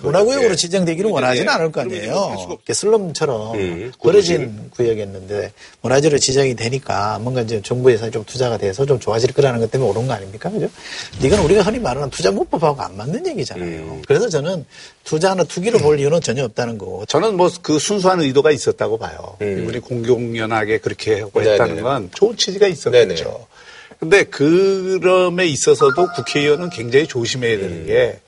문화구역으로 0.00 0.48
네. 0.50 0.56
지정되기를 0.56 1.10
원하지는 1.10 1.52
않을 1.52 1.72
거 1.72 1.82
아니에요. 1.82 2.58
슬럼처럼 2.70 3.54
음. 3.54 3.92
버려진 4.00 4.70
구역이었는데 4.70 5.52
문화재로 5.82 6.18
지정이 6.18 6.56
되니까 6.56 7.18
뭔가 7.20 7.42
이제 7.42 7.60
정부 7.62 7.92
예산이 7.92 8.10
좀 8.12 8.24
투자가 8.24 8.56
돼서 8.56 8.86
좀 8.86 8.98
좋아질 8.98 9.32
거라는 9.32 9.60
것 9.60 9.70
때문에 9.70 9.90
오른 9.90 10.06
거 10.06 10.14
아닙니까? 10.14 10.50
그죠? 10.50 10.68
이건 11.22 11.40
우리가 11.40 11.62
흔히 11.62 11.78
말하는 11.78 12.10
투자 12.10 12.30
문법하고 12.30 12.80
안 12.80 12.96
맞는 12.96 13.26
얘기잖아요. 13.26 13.66
음. 13.66 14.02
그래서 14.06 14.28
저는 14.28 14.64
투자나 15.04 15.44
투기를 15.44 15.80
볼 15.80 16.00
이유는 16.00 16.20
전혀 16.20 16.44
없다는 16.44 16.78
거고. 16.78 17.04
저는 17.06 17.36
뭐 17.36 17.50
그 17.62 17.78
순수한 17.78 18.20
의도가 18.20 18.50
있었다고 18.50 18.98
봐요. 18.98 19.36
음. 19.42 19.60
이분이 19.60 19.80
공공연하게 19.80 20.78
그렇게 20.78 21.20
하고 21.20 21.40
했다는 21.42 21.82
건 21.82 22.10
좋은 22.14 22.36
취지가 22.36 22.66
있었겠죠. 22.66 23.46
근데 24.00 24.24
그럼에 24.24 25.46
있어서도 25.46 26.08
국회의원은 26.14 26.70
굉장히 26.70 27.06
조심해야 27.06 27.58
되는 27.58 27.72
음. 27.72 27.86
게 27.86 28.18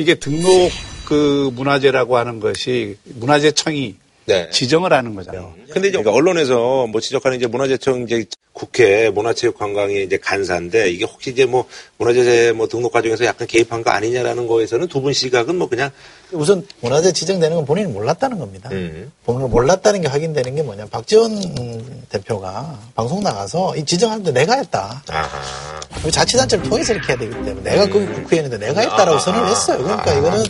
이게 0.00 0.14
등록 0.14 0.70
그 1.04 1.50
문화재라고 1.54 2.16
하는 2.16 2.40
것이 2.40 2.96
문화재청이 3.04 3.96
네. 4.26 4.48
지정을 4.50 4.92
하는 4.92 5.14
거잖아요. 5.14 5.54
근데 5.72 5.88
이제 5.88 5.98
그러니까 5.98 6.12
언론에서 6.12 6.86
뭐 6.86 7.00
지적하는 7.00 7.38
이제 7.38 7.46
문화재청 7.46 8.02
이제 8.02 8.24
국회 8.52 9.08
문화체육관광이 9.10 10.02
이제 10.04 10.18
간사인데 10.18 10.90
이게 10.90 11.04
혹시 11.04 11.30
이제 11.30 11.46
뭐 11.46 11.64
문화재 11.96 12.52
뭐 12.52 12.68
등록 12.68 12.92
과정에서 12.92 13.24
약간 13.24 13.46
개입한 13.48 13.82
거 13.82 13.90
아니냐라는 13.90 14.46
거에서는 14.46 14.86
두 14.88 15.00
분 15.00 15.12
시각은 15.12 15.56
뭐 15.56 15.68
그냥 15.68 15.90
우선 16.32 16.66
문화재 16.80 17.12
지정되는 17.12 17.56
건 17.56 17.64
본인이 17.64 17.90
몰랐다는 17.90 18.38
겁니다. 18.38 18.68
음. 18.72 19.10
몰랐다는 19.24 20.02
게 20.02 20.08
확인되는 20.08 20.54
게 20.54 20.62
뭐냐. 20.62 20.86
박지원 20.86 21.40
대표가 22.10 22.78
방송 22.94 23.22
나가서 23.22 23.76
이 23.76 23.84
지정할 23.84 24.22
때 24.22 24.30
내가 24.32 24.54
했다. 24.56 25.02
아하. 25.08 25.80
자치단체를 26.10 26.68
통해서 26.68 26.92
이렇게 26.92 27.08
해야 27.08 27.18
되기 27.18 27.32
때문에 27.32 27.62
내가 27.70 27.86
그 27.88 27.98
음. 27.98 28.12
국회의원인데 28.22 28.64
내가 28.66 28.80
했다라고 28.82 29.18
선언을 29.18 29.48
했어요. 29.48 29.78
그러니까 29.82 30.12
이거는 30.14 30.44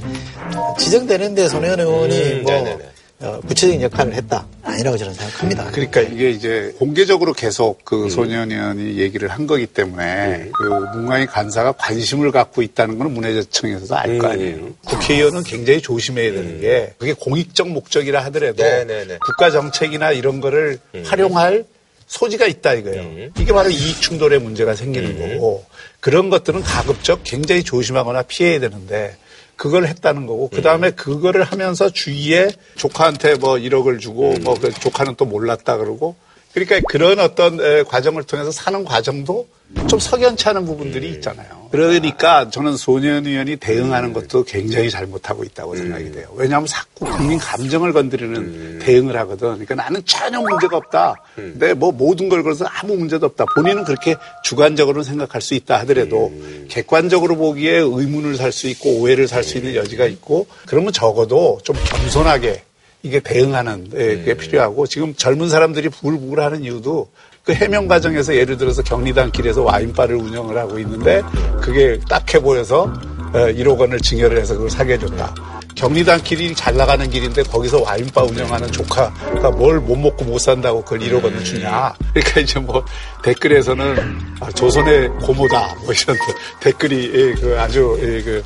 지정되는데 0.78 1.48
손혜원 1.48 1.80
의원이 1.80 2.18
음. 2.18 2.42
뭐 2.42 2.52
네네네. 2.52 2.90
어, 3.22 3.38
구체적인 3.46 3.82
역할을 3.82 4.14
했다. 4.14 4.46
아니라고 4.62 4.96
저는 4.96 5.12
생각합니다. 5.12 5.70
그러니까 5.72 6.00
이게 6.00 6.30
이제 6.30 6.74
공개적으로 6.78 7.34
계속 7.34 7.84
그 7.84 8.04
음. 8.04 8.08
소년연이 8.08 8.96
얘기를 8.96 9.28
한 9.28 9.46
거기 9.46 9.66
때문에 9.66 10.36
음. 10.46 10.52
그 10.52 10.62
문광희 10.96 11.26
간사가 11.26 11.72
관심을 11.72 12.30
갖고 12.32 12.62
있다는 12.62 12.98
건 12.98 13.12
문화재청에서도 13.12 13.94
알거 13.94 14.26
음. 14.26 14.32
아니에요. 14.32 14.56
국회의원은 14.86 15.42
굉장히 15.42 15.82
조심해야 15.82 16.32
되는 16.32 16.46
음. 16.46 16.60
게 16.62 16.94
그게 16.96 17.12
공익적 17.12 17.68
목적이라 17.68 18.24
하더라도 18.26 18.62
네네네. 18.62 19.18
국가 19.18 19.50
정책이나 19.50 20.12
이런 20.12 20.40
거를 20.40 20.78
음. 20.94 21.02
활용할 21.04 21.64
소지가 22.06 22.46
있다 22.46 22.72
이거예요. 22.72 23.02
음. 23.02 23.30
이게 23.38 23.52
바로 23.52 23.68
이익 23.68 24.00
충돌의 24.00 24.40
문제가 24.40 24.74
생기는 24.74 25.18
거고 25.18 25.64
그런 26.00 26.30
것들은 26.30 26.62
가급적 26.62 27.20
굉장히 27.22 27.62
조심하거나 27.62 28.22
피해야 28.22 28.58
되는데 28.60 29.16
그걸 29.60 29.86
했다는 29.86 30.24
거고 30.24 30.48
그 30.48 30.62
다음에 30.62 30.88
음. 30.88 30.92
그거를 30.96 31.42
하면서 31.42 31.90
주위에 31.90 32.48
조카한테 32.76 33.34
뭐 33.34 33.56
1억을 33.56 34.00
주고 34.00 34.30
음. 34.30 34.42
뭐그 34.42 34.72
조카는 34.72 35.16
또 35.16 35.26
몰랐다 35.26 35.76
그러고 35.76 36.16
그러니까 36.52 36.80
그런 36.88 37.18
어떤 37.20 37.84
과정을 37.84 38.24
통해서 38.24 38.50
사는 38.50 38.84
과정도 38.84 39.46
좀 39.88 40.00
석연치 40.00 40.48
않은 40.48 40.66
부분들이 40.66 41.08
음. 41.08 41.14
있잖아요. 41.14 41.68
그러니까 41.70 42.50
저는 42.50 42.76
소년 42.76 43.24
의원이 43.24 43.54
대응하는 43.56 44.12
것도 44.12 44.42
굉장히 44.42 44.90
잘못하고 44.90 45.44
있다고 45.44 45.76
생각이 45.76 46.06
음. 46.06 46.12
돼요. 46.12 46.26
왜냐하면 46.34 46.66
자꾸 46.66 47.04
국민 47.06 47.38
감정을 47.38 47.92
건드리는 47.92 48.34
음. 48.36 48.78
대응을 48.82 49.16
하거든. 49.18 49.50
그러니까 49.50 49.76
나는 49.76 50.02
전혀 50.04 50.40
문제가 50.40 50.76
없다. 50.76 51.14
근데 51.36 51.72
뭐 51.72 51.92
모든 51.92 52.28
걸 52.28 52.42
걸어서 52.42 52.64
아무 52.64 52.96
문제도 52.96 53.24
없다. 53.24 53.44
본인은 53.54 53.84
그렇게 53.84 54.16
주관적으로 54.42 55.04
생각할 55.04 55.40
수 55.40 55.54
있다 55.54 55.78
하더라도 55.80 56.32
객관적으로 56.68 57.36
보기에 57.36 57.76
의문을 57.76 58.34
살 58.36 58.50
수 58.50 58.66
있고 58.66 58.90
오해를 58.98 59.28
살 59.28 59.44
수 59.44 59.58
있는 59.58 59.76
여지가 59.76 60.06
있고 60.06 60.48
그러면 60.66 60.92
적어도 60.92 61.60
좀 61.62 61.76
겸손하게 61.76 62.64
이게 63.02 63.20
대응하는 63.20 63.90
게 63.90 64.34
필요하고 64.34 64.86
지금 64.86 65.14
젊은 65.14 65.48
사람들이 65.48 65.88
부글부글 65.88 66.40
하는 66.40 66.62
이유도 66.62 67.08
그 67.42 67.52
해명 67.52 67.88
과정에서 67.88 68.34
예를 68.34 68.56
들어서 68.56 68.82
경리단 68.82 69.32
길에서 69.32 69.62
와인바를 69.62 70.16
운영을 70.16 70.58
하고 70.58 70.78
있는데 70.78 71.22
그게 71.60 71.98
딱해 72.08 72.42
보여서 72.42 72.92
1억 73.32 73.78
어, 73.78 73.80
원을 73.80 74.00
증여를 74.00 74.38
해서 74.38 74.54
그걸 74.54 74.70
사게 74.70 74.94
해줬다. 74.94 75.59
경리단 75.80 76.22
길이 76.22 76.54
잘 76.54 76.76
나가는 76.76 77.08
길인데 77.08 77.42
거기서 77.44 77.80
와인바 77.80 78.22
운영하는 78.24 78.70
조카가 78.70 79.50
뭘 79.52 79.80
못 79.80 79.96
먹고 79.96 80.26
못 80.26 80.38
산다고 80.38 80.82
그걸 80.84 80.98
1억 81.00 81.24
원을 81.24 81.42
주냐. 81.42 81.94
그러니까 82.12 82.40
이제 82.40 82.60
뭐 82.60 82.84
댓글에서는 83.24 83.96
아, 84.40 84.50
조선의 84.50 85.08
고모다 85.22 85.76
뭐 85.84 85.94
이런 85.94 86.16
댓글이 86.60 87.10
예, 87.14 87.32
그 87.40 87.56
아주 87.58 87.98
예, 88.02 88.22
그 88.22 88.44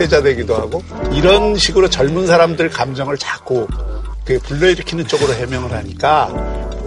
회자되기도 0.00 0.56
하고 0.56 0.82
이런 1.12 1.54
식으로 1.56 1.88
젊은 1.88 2.26
사람들 2.26 2.68
감정을 2.70 3.16
자꾸 3.16 3.68
그 4.24 4.38
불러일으키는 4.40 5.06
쪽으로 5.06 5.34
해명을 5.34 5.72
하니까 5.72 6.32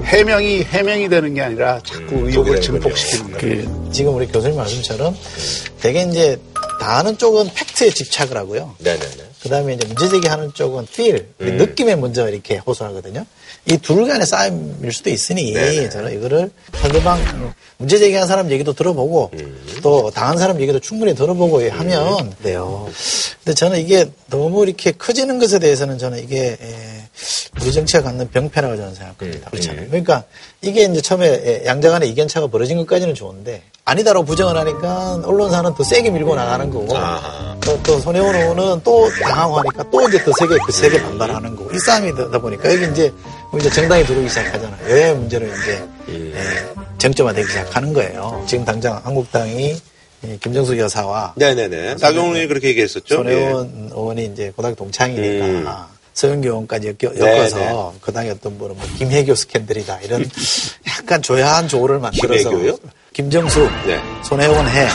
해명이 0.04 0.64
해명이 0.64 1.08
되는 1.08 1.34
게 1.34 1.42
아니라 1.42 1.80
자꾸 1.86 2.16
음, 2.16 2.28
의혹을 2.28 2.60
증폭시키는 2.60 3.32
거예요. 3.40 3.64
그, 3.66 3.92
지금 3.92 4.14
우리 4.16 4.28
교수님 4.28 4.58
말씀처럼 4.58 5.16
대개 5.80 6.02
이제 6.02 6.40
다 6.82 6.98
아는 6.98 7.18
쪽은 7.18 7.50
팩트에 7.54 7.90
집착을 7.92 8.36
하고요. 8.38 8.76
네네네. 8.80 9.35
그 9.46 9.50
다음에 9.50 9.76
이제 9.76 9.86
문제 9.86 10.10
제기 10.10 10.28
하는 10.28 10.52
쪽은 10.56 10.88
feel, 10.92 11.24
음. 11.42 11.58
느낌에 11.58 11.96
먼저 11.96 12.28
이렇게 12.28 12.58
호소하거든요. 12.58 13.28
이 13.68 13.78
둘 13.78 14.08
간의 14.08 14.26
싸움일 14.26 14.92
수도 14.92 15.12
있으니 15.12 15.54
네네. 15.54 15.90
저는 15.90 16.18
이거를 16.18 16.50
상대방 16.74 17.54
문제 17.78 18.00
제기 18.00 18.16
한 18.16 18.28
사람 18.28 18.50
얘기도 18.50 18.74
들어보고 18.74 19.30
음. 19.34 19.62
또 19.84 20.10
당한 20.10 20.40
사람 20.40 20.60
얘기도 20.62 20.80
충분히 20.80 21.14
들어보고 21.14 21.60
음. 21.60 21.70
하면 21.70 22.34
돼요. 22.42 22.90
근데 23.44 23.54
저는 23.54 23.80
이게 23.80 24.10
너무 24.32 24.64
이렇게 24.64 24.92
커지는 24.92 25.38
것에 25.38 25.60
대해서는 25.60 26.00
저는 26.00 26.24
이게 26.24 26.58
우리 27.62 27.72
정치가 27.72 28.04
갖는 28.04 28.30
병폐라고 28.30 28.76
저는 28.76 28.96
생각합니다. 28.96 29.48
음. 29.48 29.52
그렇잖아요. 29.52 29.88
그러니까 29.88 30.24
이게 30.62 30.84
이제 30.84 31.02
처음에 31.02 31.64
양자 31.66 31.90
간의 31.90 32.10
이견차가 32.10 32.48
벌어진 32.48 32.78
것까지는 32.78 33.16
좋은데 33.16 33.64
아니다라고 33.86 34.26
부정을 34.26 34.58
하니까 34.58 35.22
언론사는 35.24 35.76
더 35.76 35.84
세게 35.84 36.10
밀고 36.10 36.36
나가는 36.36 36.70
거고 36.70 36.88
또, 37.64 37.82
또 37.84 38.00
손혜원 38.00 38.36
의원은 38.36 38.82
또 38.84 39.10
당하고 39.22 39.60
하니까 39.60 39.90
또 39.90 40.08
이제 40.08 40.24
더 40.24 40.32
세게 40.40 40.58
그 40.66 40.72
세게 40.72 41.02
반발하는 41.02 41.56
거고 41.56 41.72
이 41.72 41.80
싸움이 41.80 42.16
되다 42.16 42.40
보니까 42.40 42.74
여기 42.74 42.92
이제 42.92 43.12
이제 43.58 43.70
정당이 43.70 44.06
들어오기 44.06 44.28
시작하잖아요. 44.28 44.90
여야 44.90 45.14
문제로 45.14 45.46
이제 45.46 45.88
예, 46.10 46.34
쟁점화되기 46.98 47.48
시작하는 47.48 47.94
거예요. 47.94 48.44
지금 48.48 48.66
당장 48.66 49.00
한국당이 49.04 49.76
김정숙 50.42 50.78
여사와 50.80 51.34
네네네. 51.38 51.96
나경원이 52.02 52.48
그렇게 52.48 52.70
얘기했었죠. 52.70 53.16
손혜원 53.16 53.90
예. 53.90 53.96
의원이 53.96 54.26
이제 54.26 54.52
고등학교 54.56 54.76
동창이니까 54.78 55.46
음. 55.46 55.66
서영교 56.16 56.48
의원까지 56.48 56.96
엮여, 57.02 57.14
엮어서 57.20 57.94
그 58.02 58.12
당의 58.12 58.32
어떤 58.32 58.58
뭐뭐 58.58 58.78
김혜교 58.98 59.36
스캔들이다 59.36 60.00
이런 60.00 60.26
약간 60.88 61.22
조야한 61.22 61.68
조를 61.68 62.00
만들어서 62.00 62.50
김혜교요? 62.50 62.78
김정숙, 63.14 63.70
네. 63.86 64.00
손혜원 64.24 64.68
해, 64.68 64.88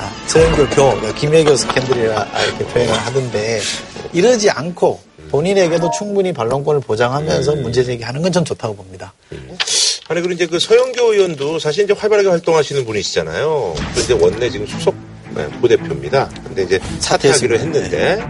아, 0.00 0.12
서영교 0.28 0.68
교, 0.68 1.14
김혜교 1.14 1.56
스캔들이라 1.56 2.28
이렇게 2.46 2.64
표현을 2.66 2.92
하던데 2.94 3.60
이러지 4.12 4.50
않고 4.50 5.00
본인에게도 5.30 5.90
충분히 5.96 6.32
반론권을 6.32 6.80
보장하면서 6.80 7.54
음. 7.54 7.62
문제 7.62 7.82
제기하는 7.82 8.22
건 8.22 8.32
전 8.32 8.44
좋다고 8.44 8.76
봅니다. 8.76 9.12
음. 9.32 9.56
아니 10.08 10.20
그리고 10.20 10.34
이제 10.34 10.46
그 10.46 10.58
서영교 10.58 11.12
의원도 11.12 11.58
사실 11.58 11.84
이제 11.84 11.92
활발하게 11.92 12.28
활동하시는 12.28 12.84
분이시잖아요. 12.84 13.74
그런데 13.94 14.24
원내 14.24 14.50
지금 14.50 14.66
수석 14.66 14.94
네, 15.34 15.46
부대표입니다. 15.60 16.28
근데 16.44 16.62
이제 16.64 16.80
사퇴하기로 17.00 17.58
했는데 17.58 18.22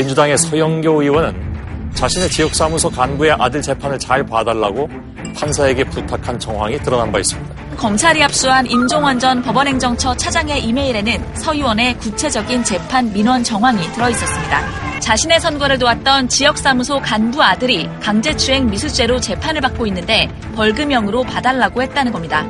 민주당의 0.00 0.38
서영교 0.38 1.02
의원은 1.02 1.90
자신의 1.92 2.30
지역사무소 2.30 2.88
간부의 2.88 3.36
아들 3.38 3.60
재판을 3.60 3.98
잘 3.98 4.24
봐달라고 4.24 4.88
판사에게 5.36 5.84
부탁한 5.84 6.38
정황이 6.38 6.78
드러난 6.78 7.12
바 7.12 7.18
있습니다. 7.18 7.76
검찰이 7.76 8.22
압수한 8.22 8.66
임종원 8.66 9.18
전 9.18 9.42
법원행정처 9.42 10.16
차장의 10.16 10.64
이메일에는 10.64 11.34
서 11.36 11.52
의원의 11.52 11.98
구체적인 11.98 12.64
재판 12.64 13.12
민원 13.12 13.44
정황이 13.44 13.82
들어있었습니다. 13.92 15.00
자신의 15.00 15.38
선거를 15.40 15.78
도왔던 15.78 16.28
지역사무소 16.28 17.00
간부 17.00 17.42
아들이 17.42 17.86
강제추행 18.00 18.70
미수죄로 18.70 19.20
재판을 19.20 19.60
받고 19.60 19.86
있는데 19.88 20.30
벌금형으로 20.56 21.24
봐달라고 21.24 21.82
했다는 21.82 22.12
겁니다. 22.12 22.46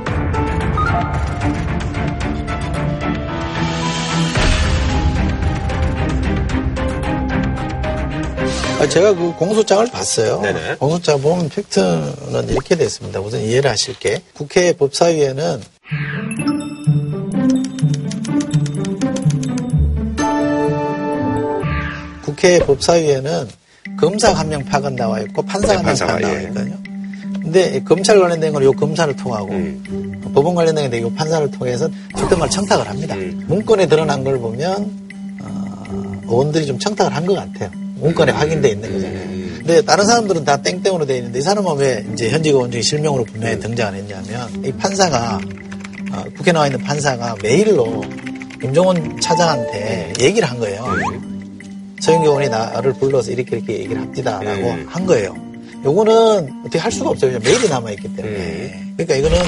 아, 8.81 8.89
제가 8.89 9.15
그 9.15 9.35
공소장을 9.37 9.87
봤어요. 9.91 10.41
네네. 10.41 10.77
공소장 10.77 11.21
보면 11.21 11.49
팩트는 11.51 12.49
이렇게 12.49 12.77
됐습니다. 12.77 13.21
우선 13.21 13.41
이해를 13.41 13.71
하실게. 13.71 14.23
국회 14.35 14.73
법사위에는 14.73 15.61
국회 22.23 22.59
법사위에는 22.61 23.49
검사 23.99 24.33
한 24.33 24.49
명 24.49 24.65
파견 24.65 24.97
나와 24.97 25.21
있고 25.21 25.43
판사 25.43 25.77
한명 25.77 25.95
네, 25.95 26.07
파견 26.07 26.21
나와 26.23 26.35
예. 26.39 26.43
있거든요. 26.45 26.77
근데 27.43 27.83
검찰 27.85 28.19
관련된 28.19 28.53
건 28.53 28.63
요 28.63 28.73
검사를 28.73 29.15
통하고 29.17 29.51
음. 29.51 30.21
법원 30.35 30.55
관련된 30.55 30.91
건 30.91 31.01
요 31.03 31.13
판사를 31.15 31.51
통해서 31.51 31.89
특정말 32.17 32.49
청탁을 32.51 32.89
합니다. 32.89 33.15
음. 33.15 33.45
문건에 33.49 33.87
드러난 33.87 34.23
걸 34.25 34.39
보면 34.39 34.91
어, 35.43 36.21
의원들이 36.27 36.67
좀 36.67 36.79
청탁을 36.79 37.15
한 37.15 37.27
것 37.27 37.35
같아요. 37.35 37.71
문건에 38.01 38.33
확인돼 38.33 38.71
있는 38.71 38.93
거잖아요. 38.93 39.29
근데 39.59 39.83
다른 39.83 40.07
사람들은 40.07 40.45
다 40.45 40.57
땡땡으로 40.63 41.07
돼 41.07 41.19
있는데 41.19 41.39
이 41.39 41.43
사람은 41.43 41.77
왜 41.77 42.05
이제 42.13 42.31
현직 42.31 42.51
의원 42.51 42.71
중에 42.71 42.83
실명으로 42.83 43.25
분명히 43.25 43.59
등장을 43.61 43.95
했냐면 43.95 44.65
이 44.65 44.73
판사가 44.73 45.39
어, 46.13 46.25
국회 46.37 46.51
나와 46.53 46.67
있는 46.67 46.81
판사가 46.81 47.37
메일로 47.43 48.03
임종원 48.65 49.21
차장한테 49.21 50.15
얘기를 50.21 50.49
한 50.49 50.59
거예요. 50.59 50.85
서영교 52.01 52.27
의원이 52.29 52.49
나를 52.49 52.95
불러서 52.95 53.31
이렇게 53.31 53.59
이렇게 53.59 53.75
얘기를 53.81 54.01
합니다라고 54.01 54.75
한 54.87 55.07
거예요. 55.07 55.50
요거는 55.85 56.61
어떻게 56.61 56.79
할 56.79 56.93
수가 56.93 57.11
없어요. 57.11 57.39
메일이 57.39 57.69
남아있기 57.69 58.15
때문에. 58.17 58.37
음. 58.37 58.95
그러니까 58.99 59.17
이거는 59.17 59.39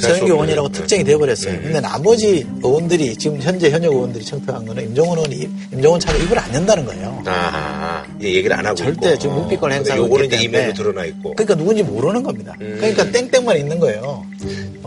서영교 0.00 0.26
의원이라고 0.34 0.68
특정이 0.68 1.02
되어버렸어요. 1.02 1.54
음. 1.54 1.60
근데 1.64 1.80
나머지 1.80 2.46
의원들이 2.62 3.16
지금 3.16 3.40
현재 3.42 3.70
현역 3.70 3.92
의원들이 3.92 4.24
청탁한 4.24 4.64
거는 4.66 4.84
임종원 4.84 5.18
의원이 5.18 5.48
임종원 5.72 5.98
차를 5.98 6.22
입을 6.22 6.38
안 6.38 6.54
연다는 6.54 6.84
거예요. 6.84 7.20
아, 7.26 8.04
이제 8.20 8.34
얘기를 8.34 8.56
안 8.56 8.64
하고 8.64 8.76
절대 8.76 9.08
있고. 9.10 9.18
지금 9.18 9.34
묵비권 9.36 9.72
행사하고 9.72 10.04
요거는 10.04 10.26
이제 10.26 10.36
이메일로 10.42 10.74
드러나 10.74 11.04
있고. 11.06 11.34
그러니까 11.34 11.56
누군지 11.56 11.82
모르는 11.82 12.22
겁니다. 12.22 12.54
음. 12.60 12.76
그러니까 12.78 13.10
땡땡만 13.10 13.58
있는 13.58 13.80
거예요. 13.80 14.24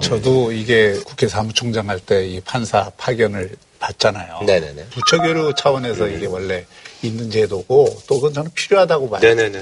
저도 0.01 0.53
이게 0.53 0.93
국회 1.05 1.27
사무총장 1.27 1.89
할 1.89 1.99
때 1.99 2.23
이 2.27 2.39
판사 2.41 2.89
파견을 2.95 3.51
봤잖아요. 3.79 4.39
네네네. 4.45 4.85
부처교류 4.91 5.53
차원에서 5.57 6.07
이게 6.07 6.25
원래 6.27 6.63
있는 7.01 7.29
제도고 7.29 7.97
또 8.07 8.15
그건 8.15 8.33
저는 8.33 8.51
필요하다고 8.55 9.09
봐요. 9.09 9.19
네네네. 9.21 9.59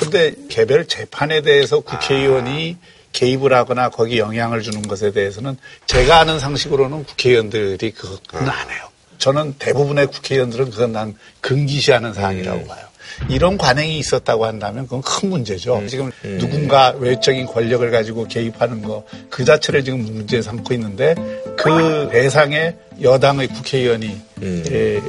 근데 0.00 0.32
개별 0.48 0.86
재판에 0.86 1.40
대해서 1.42 1.80
국회의원이 1.80 2.76
개입을 3.12 3.52
하거나 3.52 3.88
거기 3.88 4.18
영향을 4.18 4.62
주는 4.62 4.82
것에 4.82 5.12
대해서는 5.12 5.56
제가 5.86 6.20
아는 6.20 6.38
상식으로는 6.38 7.04
국회의원들이 7.04 7.90
그것은 7.92 8.48
안 8.48 8.70
해요. 8.70 8.88
저는 9.18 9.54
대부분의 9.58 10.06
국회의원들은 10.08 10.70
그건 10.70 10.92
난 10.92 11.14
금기시하는 11.40 12.14
사항이라고 12.14 12.66
봐요. 12.66 12.86
이런 13.28 13.58
관행이 13.58 13.98
있었다고 13.98 14.44
한다면 14.44 14.84
그건 14.84 15.02
큰 15.02 15.30
문제죠. 15.30 15.78
음, 15.78 15.88
지금 15.88 16.12
음. 16.24 16.38
누군가 16.38 16.94
외적인 16.98 17.46
권력을 17.46 17.90
가지고 17.90 18.28
개입하는 18.28 18.82
거 18.82 19.04
그 19.30 19.44
자체를 19.44 19.84
지금 19.84 20.00
문제 20.00 20.42
삼고 20.42 20.74
있는데 20.74 21.14
그 21.56 22.08
대상에 22.12 22.74
여당의 23.02 23.48
국회의원이 23.48 24.20
음. 24.42 24.64
예, 24.70 25.00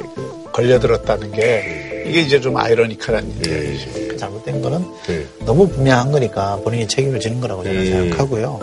걸려들었다는 0.52 1.32
게 1.32 2.04
이게 2.06 2.20
이제 2.20 2.40
좀 2.40 2.56
아이러니컬한 2.56 3.28
일이죠. 3.44 4.09
음. 4.20 4.42
잘못된 4.42 4.62
거는 4.62 4.78
음. 5.08 5.28
너무 5.44 5.68
분명한 5.68 6.12
거니까 6.12 6.56
본인이 6.62 6.86
책임을 6.86 7.20
지는 7.20 7.40
거라고 7.40 7.64
저는 7.64 7.78
음. 7.78 7.86
생각하고요. 7.86 8.60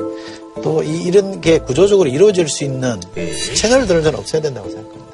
또 0.63 0.84
이, 0.84 1.12
런게 1.12 1.60
구조적으로 1.60 2.10
이루어질 2.10 2.48
수 2.48 2.63
있는 2.63 3.00
채널들은 3.56 4.04
저는 4.04 4.20
없어야 4.20 4.41
된다고 4.41 4.70
생각합니다. 4.70 5.08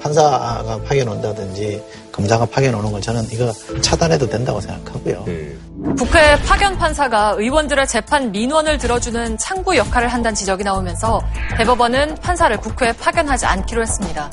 판사가 0.00 0.80
파견 0.86 1.08
온다든지 1.08 1.82
검사가 2.12 2.46
파견 2.46 2.74
오는 2.74 2.92
건 2.92 3.02
저는 3.02 3.26
이거 3.30 3.52
차단해도 3.80 4.28
된다고 4.28 4.60
생각하고요. 4.60 5.24
국회 5.98 6.36
파견 6.46 6.78
판사가 6.78 7.34
의원들의 7.36 7.86
재판 7.88 8.30
민원을 8.32 8.78
들어주는 8.78 9.36
창구 9.36 9.76
역할을 9.76 10.08
한다는 10.08 10.34
지적이 10.34 10.64
나오면서 10.64 11.20
대법원은 11.58 12.16
판사를 12.16 12.56
국회에 12.58 12.92
파견하지 12.92 13.46
않기로 13.46 13.82
했습니다. 13.82 14.30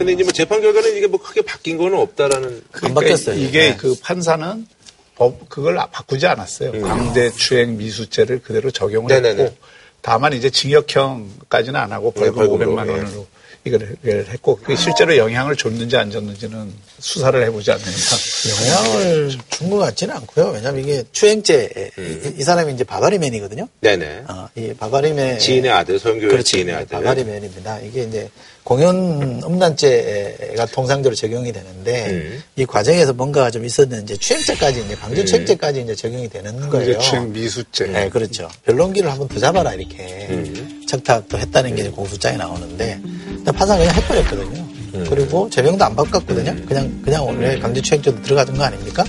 근데 0.00 0.12
이제 0.14 0.22
뭐 0.22 0.32
재판 0.32 0.62
결과는 0.62 0.96
이게 0.96 1.06
뭐 1.06 1.20
크게 1.20 1.42
바뀐 1.42 1.76
거는 1.76 1.98
없다라는. 1.98 2.62
안 2.84 2.94
바뀌었어요. 2.94 3.38
이게 3.38 3.72
네. 3.72 3.76
그 3.76 3.94
판사는 4.00 4.66
법 5.14 5.46
그걸 5.50 5.76
바꾸지 5.76 6.26
않았어요. 6.26 6.70
음. 6.70 6.80
강제추행 6.80 7.76
미수죄를 7.76 8.40
그대로 8.40 8.70
적용을 8.70 9.08
네네네. 9.08 9.42
했고 9.42 9.56
다만 10.00 10.32
이제 10.32 10.48
징역형까지는 10.48 11.78
안 11.78 11.92
하고 11.92 12.14
네, 12.16 12.30
벌금 12.30 12.58
네, 12.58 12.64
500만 12.64 12.78
원으로 12.78 13.26
이걸 13.64 13.96
했고 14.30 14.56
그게 14.56 14.74
실제로 14.74 15.16
영향을 15.16 15.54
줬는지 15.56 15.96
안 15.96 16.10
줬는지는 16.10 16.72
수사를 16.98 17.42
해보지 17.44 17.70
않으니까 17.70 18.16
영향을 18.50 19.30
준 19.50 19.70
것 19.70 19.76
같지는 19.78 20.16
않고요. 20.16 20.48
왜냐하면 20.54 20.82
이게 20.82 21.04
추행죄 21.12 21.90
음. 21.98 22.32
이, 22.36 22.40
이, 22.40 22.42
사람이 22.42 22.72
이제 22.72 22.82
바바리맨이거든요. 22.82 23.68
네네. 23.80 24.24
어, 24.28 24.48
이 24.56 24.72
바바리맨 24.72 25.38
지인의 25.38 25.70
아들 25.70 25.98
선교의 25.98 26.42
지인의 26.42 26.74
아들 26.74 26.86
바바리맨입니다. 26.88 27.80
이게 27.80 28.04
이제 28.04 28.28
공연 28.64 29.40
음란죄가 29.44 30.66
통상적으로 30.66 31.14
적용이 31.14 31.52
되는데 31.52 32.06
음. 32.10 32.42
이 32.56 32.64
과정에서 32.66 33.12
뭔가 33.12 33.50
좀 33.50 33.64
있었는지 33.64 34.16
추행죄까지 34.18 34.82
이제 34.86 34.94
강제 34.94 35.24
추행죄까지 35.24 35.80
음. 35.80 35.84
이제 35.84 35.94
적용이 35.94 36.28
되는 36.28 36.68
거예요. 36.70 36.98
추행 36.98 37.32
미수죄. 37.32 37.86
네, 37.86 38.08
그렇죠. 38.08 38.48
변론기를 38.64 39.10
한번 39.10 39.28
더 39.28 39.38
잡아라 39.38 39.74
이렇게 39.74 40.26
음. 40.30 40.84
청탁도 40.88 41.38
했다는 41.38 41.76
게 41.76 41.88
공소장에 41.90 42.36
나오는데 42.36 43.00
판사 43.44 43.76
그냥 43.76 43.94
해버렸거든요. 43.94 44.60
음. 44.94 45.06
그리고 45.08 45.48
재명도 45.50 45.84
안 45.84 45.94
바꿨거든요. 45.94 46.66
그냥 46.66 47.00
그냥 47.02 47.26
원래 47.26 47.58
강제추행죄도 47.58 48.22
들어가던 48.22 48.56
거 48.56 48.64
아닙니까? 48.64 49.04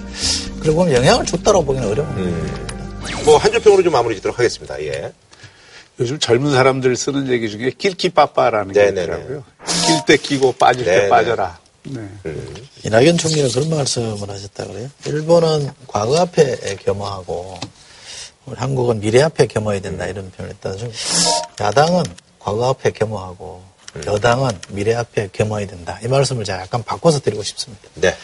그리고 0.60 0.92
영향을 0.92 1.26
줬다고 1.26 1.66
보기는 1.66 1.88
어려운 1.88 2.08
음. 2.18 2.72
뭐한 3.26 3.52
줄평으로 3.52 3.84
좀 3.84 3.94
마무리 3.94 4.16
짓도록 4.16 4.38
하겠습니다. 4.38 4.82
예. 4.84 5.12
요즘 6.00 6.18
젊은 6.20 6.52
사람들 6.52 6.96
쓰는 6.96 7.28
얘기 7.28 7.50
중에 7.50 7.72
낄끼빠빠라는 7.78 8.74
게 8.74 8.90
있더라고요. 8.90 9.44
낄 9.86 10.06
때 10.08 10.18
끼고 10.18 10.54
빠질 10.54 10.86
때 10.86 10.92
네네. 10.92 11.10
빠져라. 11.10 11.60
네. 11.84 12.00
음. 12.26 12.56
이낙연 12.84 13.18
총리는 13.18 13.52
그런 13.52 13.70
말씀을 13.70 14.30
하셨다 14.30 14.66
그래요. 14.66 14.90
일본은 15.06 15.70
과거 15.88 16.20
앞에 16.20 16.76
겸허하고 16.84 17.60
한국은 18.56 19.00
미래 19.00 19.22
앞에 19.22 19.48
겸허해야 19.48 19.82
된다 19.82 20.08
이런 20.08 20.32
표현을 20.32 20.56
했다. 20.56 20.76
좀 20.76 20.92
야당은 21.60 22.04
과거 22.40 22.70
앞에 22.70 22.92
겸허하고 22.92 23.64
음. 23.64 23.71
여당은 24.06 24.50
미래 24.70 24.94
앞에 24.94 25.30
겸허해야 25.32 25.68
된다. 25.68 26.00
이 26.04 26.08
말씀을 26.08 26.44
제가 26.44 26.62
약간 26.62 26.84
바꿔서 26.84 27.20
드리고 27.20 27.44
싶습니다. 27.44 27.84
네. 27.96 28.16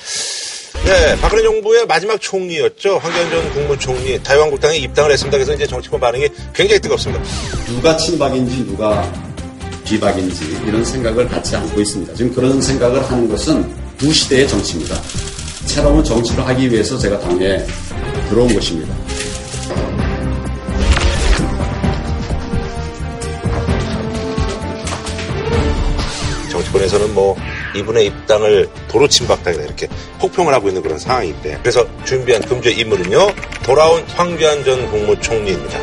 네, 0.85 1.19
박근혜 1.19 1.43
정부의 1.43 1.85
마지막 1.85 2.19
총리였죠. 2.21 2.99
황교안 2.99 3.29
전 3.29 3.53
국무총리 3.53 4.21
자유한국당에 4.23 4.77
입당을 4.77 5.11
했습니다. 5.11 5.37
그래서 5.37 5.53
이제 5.53 5.65
정치권 5.67 5.99
반응이 5.99 6.29
굉장히 6.53 6.79
뜨겁습니다. 6.79 7.23
누가 7.65 7.97
친박인지 7.97 8.65
누가 8.65 9.11
비박인지 9.85 10.63
이런 10.65 10.83
생각을 10.83 11.27
갖지 11.27 11.55
않고 11.55 11.79
있습니다. 11.79 12.13
지금 12.13 12.33
그런 12.33 12.61
생각을 12.61 13.03
하는 13.09 13.27
것은 13.27 13.73
두 13.97 14.13
시대의 14.13 14.47
정치입니다. 14.47 14.95
새로운 15.65 16.03
정치를 16.03 16.45
하기 16.47 16.71
위해서 16.71 16.97
제가 16.97 17.19
당에 17.19 17.65
들어온 18.29 18.53
것입니다. 18.53 18.93
정치권에서는 26.77 27.13
뭐 27.13 27.35
이분의 27.75 28.05
입당을 28.07 28.69
도로 28.87 29.07
침박당이다 29.07 29.63
이렇게 29.63 29.87
폭평을 30.19 30.53
하고 30.53 30.67
있는 30.67 30.81
그런 30.81 30.97
상황인데 30.97 31.59
그래서 31.61 31.85
준비한 32.05 32.41
금주의 32.41 32.79
인물은요 32.79 33.27
돌아온 33.63 34.03
황교안 34.15 34.63
전 34.63 34.89
국무총리입니다. 34.89 35.79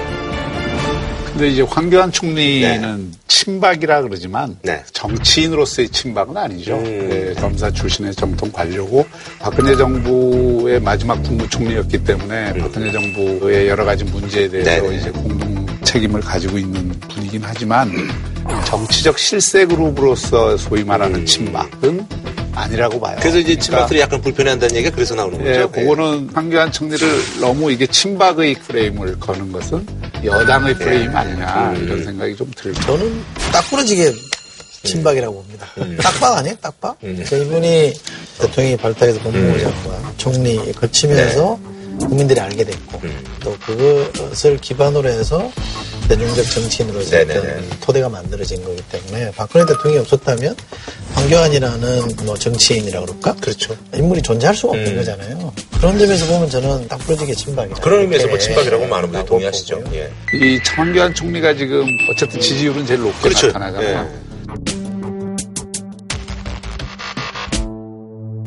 근데 1.26 1.48
이제 1.48 1.62
황교안 1.62 2.12
총리는 2.12 3.10
네. 3.10 3.18
친박이라 3.26 4.02
그러지만 4.02 4.56
네. 4.62 4.84
정치인으로서의 4.92 5.88
친박은 5.88 6.36
아니죠. 6.36 6.76
음. 6.76 7.08
네, 7.08 7.34
검사 7.34 7.68
출신의 7.70 8.14
정통 8.14 8.52
관료고 8.52 9.04
박근혜 9.40 9.74
정부의 9.74 10.80
마지막 10.80 11.20
국무총리였기 11.24 12.04
때문에 12.04 12.52
음. 12.52 12.60
박근혜 12.60 12.92
정부의 12.92 13.68
여러 13.68 13.84
가지 13.84 14.04
문제에 14.04 14.48
대해서 14.48 14.70
네네. 14.70 14.96
이제 14.96 15.10
공동 15.10 15.66
책임을 15.82 16.20
가지고 16.20 16.56
있는 16.56 16.88
분이긴 17.08 17.42
하지만 17.44 17.90
정치적 18.66 19.18
실세 19.18 19.66
그룹으로서 19.66 20.56
소위 20.56 20.84
말하는 20.84 21.20
음. 21.20 21.26
친박은 21.26 22.06
아니라고 22.54 23.00
봐요. 23.00 23.16
그래서 23.20 23.38
이제 23.38 23.56
친박들이 23.58 23.98
그러니까, 23.98 24.04
약간 24.04 24.20
불편해한다는 24.22 24.76
얘기가 24.76 24.94
그래서 24.94 25.14
나오는 25.14 25.38
거죠. 25.38 25.50
예, 25.50 25.66
그거는 25.66 26.30
황교안 26.32 26.70
총리를 26.70 27.40
너무 27.40 27.72
이게 27.72 27.86
친박의 27.86 28.54
프레임을 28.54 29.18
거는 29.18 29.50
것은 29.52 29.86
여당의 30.24 30.74
프레임 30.74 31.10
네. 31.10 31.16
아니냐 31.16 31.70
음. 31.70 31.84
이런 31.84 32.04
생각이 32.04 32.36
좀 32.36 32.50
들고. 32.54 32.80
저는 32.82 33.24
딱 33.52 33.68
부러지게 33.70 34.12
친박이라고 34.84 35.34
봅니다. 35.34 35.66
음. 35.78 35.96
딱박 36.00 36.38
아니에요? 36.38 36.56
딱박? 36.60 36.96
음. 37.02 37.24
이분이 37.26 37.92
대통령이 38.38 38.76
발탁해서 38.76 39.20
법무부 39.20 39.60
장관, 39.60 39.92
음. 39.92 40.14
총리 40.16 40.72
거치면서 40.72 41.58
네. 41.60 41.73
국민들이 42.00 42.40
알게 42.40 42.64
됐고 42.64 43.00
음. 43.04 43.24
또 43.40 43.56
그것을 43.58 44.58
기반으로 44.58 45.08
해서 45.08 45.50
대중적 46.08 46.44
정치인으로서 46.50 47.16
어떤 47.16 47.70
토대가 47.80 48.08
만들어진 48.08 48.62
거기 48.62 48.82
때문에 48.90 49.30
박근혜 49.32 49.64
대통령이 49.64 50.00
없었다면 50.00 50.54
황교안이라는 51.14 52.16
뭐 52.24 52.36
정치인이라 52.36 53.00
그럴까? 53.00 53.34
그렇죠. 53.36 53.76
인물이 53.94 54.20
존재할 54.20 54.54
수가 54.54 54.72
없는 54.72 54.92
음. 54.92 54.96
거잖아요. 54.96 55.52
그런 55.78 55.98
점에서 55.98 56.26
보면 56.26 56.50
저는 56.50 56.88
딱 56.88 56.98
부러지게 56.98 57.34
친박이다. 57.34 57.80
그런 57.80 58.00
의미에서 58.02 58.28
뭐 58.28 58.38
친박이라고 58.38 58.86
많은 58.86 59.10
분들이 59.10 59.26
동의하시죠. 59.26 59.82
예. 59.94 60.10
이 60.34 60.60
황교안 60.76 61.14
총리가 61.14 61.54
지금 61.54 61.86
어쨌든 62.10 62.40
지지율은 62.40 62.86
제일 62.86 63.00
높게 63.00 63.20
그렇죠. 63.20 63.46
나타나잖아요. 63.48 64.10
예. 64.10 64.34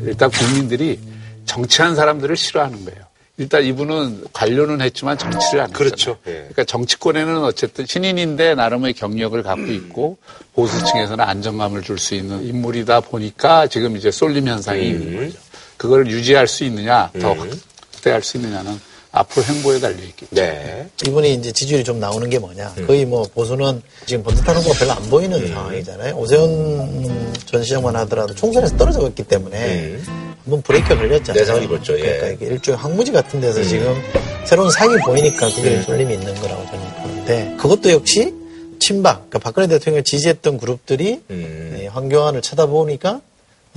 일단 0.06 0.32
국민들이 0.32 1.00
정치한 1.46 1.96
사람들을 1.96 2.36
싫어하는 2.38 2.86
거예요. 2.86 3.07
일단 3.40 3.64
이분은 3.64 4.26
관료는 4.34 4.82
했지만 4.82 5.18
정치를 5.18 5.62
안 5.62 5.72
그렇죠. 5.72 6.18
예. 6.26 6.32
그러니까 6.32 6.64
정치권에는 6.64 7.44
어쨌든 7.44 7.86
신인인데 7.86 8.56
나름의 8.56 8.94
경력을 8.94 9.42
갖고 9.44 9.68
있고 9.68 10.18
보수층에서는 10.54 11.24
안정감을 11.24 11.84
줄 11.84 12.00
수 12.00 12.16
있는 12.16 12.44
인물이다 12.44 13.02
보니까 13.02 13.68
지금 13.68 13.96
이제 13.96 14.10
쏠림 14.12 14.48
현상이 14.48 14.92
음. 14.92 15.02
있는 15.02 15.26
거죠. 15.28 15.40
그걸 15.78 16.08
유지할 16.08 16.48
수 16.48 16.64
있느냐, 16.64 17.12
더 17.20 17.34
음. 17.34 17.52
확대할 17.94 18.24
수 18.24 18.38
있느냐는 18.38 18.80
앞으로 19.12 19.46
행보에 19.46 19.80
달려 19.80 19.98
있겠죠. 20.04 20.36
네. 20.36 20.88
이분이 21.08 21.36
이제 21.36 21.52
지지율이 21.52 21.84
좀 21.84 22.00
나오는 22.00 22.28
게 22.30 22.38
뭐냐. 22.40 22.74
음. 22.78 22.88
거의 22.88 23.06
뭐 23.06 23.24
보수는 23.34 23.82
지금 24.06 24.24
번듯하는 24.24 24.64
거 24.64 24.74
별로 24.74 24.92
안 24.94 25.04
보이는 25.10 25.40
음. 25.40 25.48
상황이잖아요. 25.48 26.16
오세훈 26.16 27.34
전 27.46 27.64
시장만 27.64 27.96
하더라도 27.98 28.34
총선에서 28.34 28.78
떨어졌기 28.78 29.24
때문에 29.24 29.76
음. 29.86 30.04
한번 30.48 30.62
브레이크가 30.62 30.96
걸렸잖아요. 30.96 31.42
내상을 31.42 31.64
입었죠. 31.64 32.00
예. 32.00 32.04
그러니까 32.04 32.28
이게 32.30 32.46
일종의 32.46 32.80
항무지 32.80 33.12
같은 33.12 33.42
데서 33.42 33.60
음. 33.60 33.64
지금 33.66 34.02
새로운 34.46 34.72
상이 34.72 34.98
보이니까 35.00 35.50
그게 35.50 35.76
음. 35.76 35.84
쏠림이 35.84 36.14
있는 36.14 36.34
거라고 36.36 36.66
저는 36.66 36.94
보는데 37.04 37.56
그것도 37.58 37.92
역시 37.92 38.34
친박, 38.80 39.30
그러니까 39.30 39.40
박근혜 39.40 39.68
대통령을 39.68 40.04
지지했던 40.04 40.58
그룹들이 40.58 41.22
음. 41.30 41.78
예, 41.82 41.88
황교안을 41.88 42.42
쳐다보니까 42.42 43.20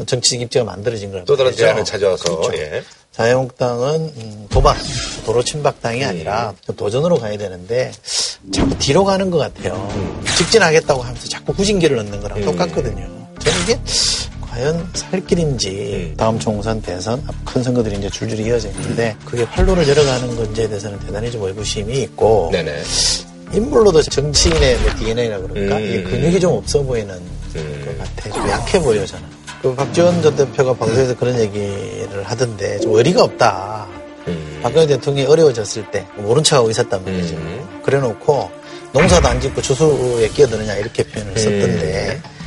정치적 0.06 0.40
입지가 0.42 0.64
만들어진 0.64 1.10
거라고. 1.10 1.26
또 1.26 1.36
다른 1.36 1.54
대안을 1.54 1.84
찾아와서. 1.84 2.36
그렇죠. 2.38 2.56
예. 2.56 2.82
자유한국당은 3.10 4.12
음, 4.16 4.46
도박, 4.48 4.76
도로 5.26 5.42
친박당이 5.42 6.04
아니라 6.04 6.54
음. 6.68 6.74
도전으로 6.76 7.18
가야 7.18 7.36
되는데 7.36 7.90
자꾸 8.54 8.78
뒤로 8.78 9.04
가는 9.04 9.28
것 9.30 9.38
같아요. 9.38 9.74
음. 9.96 10.24
직진하겠다고 10.38 11.02
하면서 11.02 11.28
자꾸 11.28 11.52
후진기를 11.52 11.96
넣는 11.96 12.20
거랑 12.20 12.38
음. 12.38 12.44
똑같거든요. 12.44 13.08
저는 13.40 13.62
이게 13.64 13.80
과연 14.50 14.90
살 14.94 15.24
길인지 15.24 16.14
다음 16.16 16.36
총선 16.38 16.82
대선 16.82 17.22
큰 17.44 17.62
선거들이 17.62 17.96
이제 17.98 18.10
줄줄이 18.10 18.44
이어져 18.46 18.68
있는데 18.70 19.16
그게 19.24 19.44
활로를 19.44 19.86
열어가는 19.88 20.36
건지에 20.36 20.66
대해서는 20.66 20.98
대단히 20.98 21.30
좀 21.30 21.44
의구심이 21.44 22.02
있고 22.02 22.50
네네. 22.50 22.82
인물로도 23.52 24.02
정치인의 24.02 24.78
뭐 24.78 24.90
DNA라 24.96 25.38
그럴까 25.38 25.76
음. 25.76 25.82
이 25.82 26.02
근육이 26.02 26.40
좀 26.40 26.54
없어 26.54 26.82
보이는 26.82 27.14
음. 27.54 27.84
것 27.86 27.98
같아 27.98 28.30
좀 28.30 28.48
약해 28.48 28.80
보여 28.80 29.06
저는 29.06 29.24
그 29.62 29.74
박지원 29.74 30.20
전 30.20 30.34
대표가 30.34 30.74
방송에서 30.74 31.16
그런 31.16 31.38
얘기를 31.38 32.22
하던데 32.24 32.80
좀 32.80 32.96
의리가 32.96 33.22
없다 33.22 33.86
음. 34.26 34.60
박근혜 34.62 34.86
대통령이 34.88 35.28
어려워졌을 35.28 35.88
때 35.92 36.04
모른 36.16 36.42
척하고 36.42 36.70
있었단 36.70 37.04
말이죠 37.04 37.36
음. 37.36 37.80
그래 37.84 38.00
놓고 38.00 38.50
농사도 38.92 39.28
안 39.28 39.40
짓고 39.40 39.62
주수에 39.62 40.28
끼어드느냐 40.28 40.74
이렇게 40.74 41.04
표현을 41.04 41.38
썼던데 41.38 42.20
음. 42.24 42.39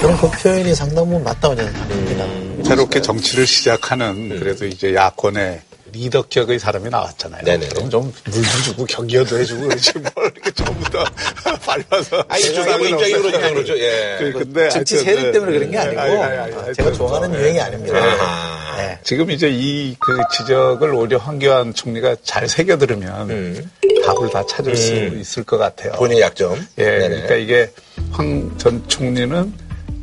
저는 0.00 0.16
그 0.18 0.30
표현이 0.30 0.74
상당 0.74 1.04
부분 1.06 1.24
맞다고 1.24 1.56
저는 1.56 1.72
생각합니다. 1.72 2.24
음, 2.24 2.62
새롭게 2.64 3.00
정치를 3.02 3.46
시작하는 3.46 4.38
그래도 4.38 4.64
이제 4.66 4.94
야권의 4.94 5.60
리더격의 5.92 6.58
사람이 6.58 6.90
나왔잖아요. 6.90 7.42
네네. 7.44 7.68
그럼 7.70 7.90
좀 7.90 8.12
물도 8.26 8.48
주고 8.64 8.84
격려도 8.84 9.38
해주고 9.38 9.68
그렇지 9.68 9.92
뭘 9.98 10.30
이렇게 10.36 10.50
전부 10.52 10.88
다 10.90 11.04
밟아서. 11.64 12.22
아니 12.28 12.42
주사고 12.42 12.84
입장이 12.84 13.12
그러니까 13.12 13.48
그렇죠. 13.50 13.78
예. 13.78 14.16
그, 14.20 14.32
근데 14.34 14.68
정치 14.68 14.98
세력 14.98 15.32
때문에 15.32 15.52
그런 15.58 15.70
게 15.70 15.78
아니고 15.78 16.00
아니, 16.00 16.12
아니, 16.16 16.54
아니, 16.54 16.74
제가 16.74 16.92
좋아하는 16.92 17.32
네. 17.32 17.38
유행이 17.40 17.60
아닙니다. 17.60 18.76
네. 18.76 18.98
지금 19.02 19.30
이제 19.30 19.48
이 19.50 19.96
그 19.98 20.16
지적을 20.36 20.94
오히려 20.94 21.18
황교안 21.18 21.74
총리가 21.74 22.16
잘 22.22 22.48
새겨 22.48 22.76
들으면 22.78 23.30
음. 23.30 23.70
답을 24.04 24.30
다 24.30 24.44
찾을 24.46 24.72
음. 24.72 24.76
수 24.76 24.92
있을 24.94 25.42
것 25.44 25.56
같아요. 25.58 25.92
본인의 25.92 26.22
약점. 26.22 26.54
예. 26.78 26.84
네네. 26.84 27.08
그러니까 27.08 27.34
이게 27.36 27.70
황 28.12 28.52
전 28.58 28.86
총리는 28.88 29.52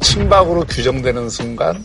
친박으로 0.06 0.66
규정되는 0.66 1.30
순간 1.30 1.84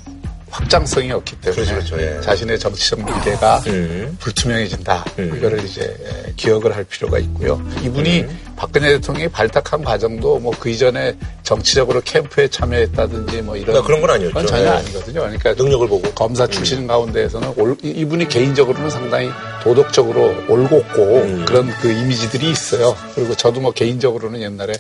확장성이 0.51 1.13
없기 1.13 1.41
때문에 1.41 1.65
그렇죠, 1.65 1.97
그렇죠. 1.97 2.03
예. 2.03 2.21
자신의 2.21 2.59
정치적 2.59 2.99
미래가 3.05 3.63
음. 3.69 4.17
불투명해진다. 4.19 5.05
음. 5.21 5.37
이거를 5.37 5.65
이제 5.65 5.97
기억을 6.37 6.75
할 6.75 6.85
필요가 6.85 7.19
있고요. 7.19 7.63
이분이 7.85 8.23
음. 8.23 8.39
박근혜 8.57 8.89
대통령이 8.95 9.29
발탁한 9.29 9.85
과정도 9.85 10.39
뭐 10.39 10.53
그 10.61 10.69
이전에 10.69 11.17
정치적으로 11.43 12.03
캠프에 12.05 12.49
참여했다든지 12.49 13.43
뭐 13.43 13.57
이런 13.57 13.77
아, 13.77 13.83
그런 13.83 14.01
건 14.01 14.11
아니었죠. 14.11 14.35
건 14.35 14.47
전혀 14.47 14.65
예. 14.65 14.69
아니거든요. 14.69 15.21
그러니까 15.21 15.55
능력을 15.55 15.89
보고 15.89 16.11
검사 16.11 16.47
출신 16.47 16.81
음. 16.81 16.87
가운데에서는 16.87 17.55
올, 17.57 17.77
이분이 17.83 18.29
개인적으로는 18.29 18.91
상당히 18.91 19.31
도덕적으로 19.63 20.35
올곧고 20.49 21.03
음. 21.03 21.45
그런 21.47 21.71
그 21.81 21.91
이미지들이 21.91 22.51
있어요. 22.51 22.95
그리고 23.15 23.35
저도 23.35 23.61
뭐 23.61 23.71
개인적으로는 23.73 24.43
옛날에 24.43 24.75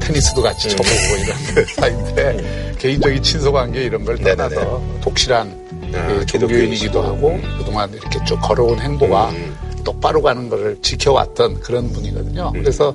테니스도 0.00 0.42
같이 0.42 0.68
음. 0.68 0.76
쳐보고 0.76 0.94
이런 1.22 1.66
사이인데 1.76 2.74
개인적인 2.78 3.22
친소 3.22 3.52
관계 3.52 3.84
이런 3.84 4.04
걸 4.04 4.18
떠나서 4.18 4.82
독실한 5.00 5.60
아, 5.94 6.06
그 6.06 6.26
종교인이기도 6.26 7.02
하고 7.02 7.40
그동안 7.58 7.92
이렇게 7.92 8.18
쭉 8.24 8.38
걸어온 8.40 8.80
행보가 8.80 9.30
음. 9.30 9.56
똑바로 9.84 10.22
가는 10.22 10.48
것을 10.48 10.78
지켜왔던 10.82 11.60
그런 11.60 11.92
분이거든요. 11.92 12.52
음. 12.54 12.60
그래서 12.60 12.94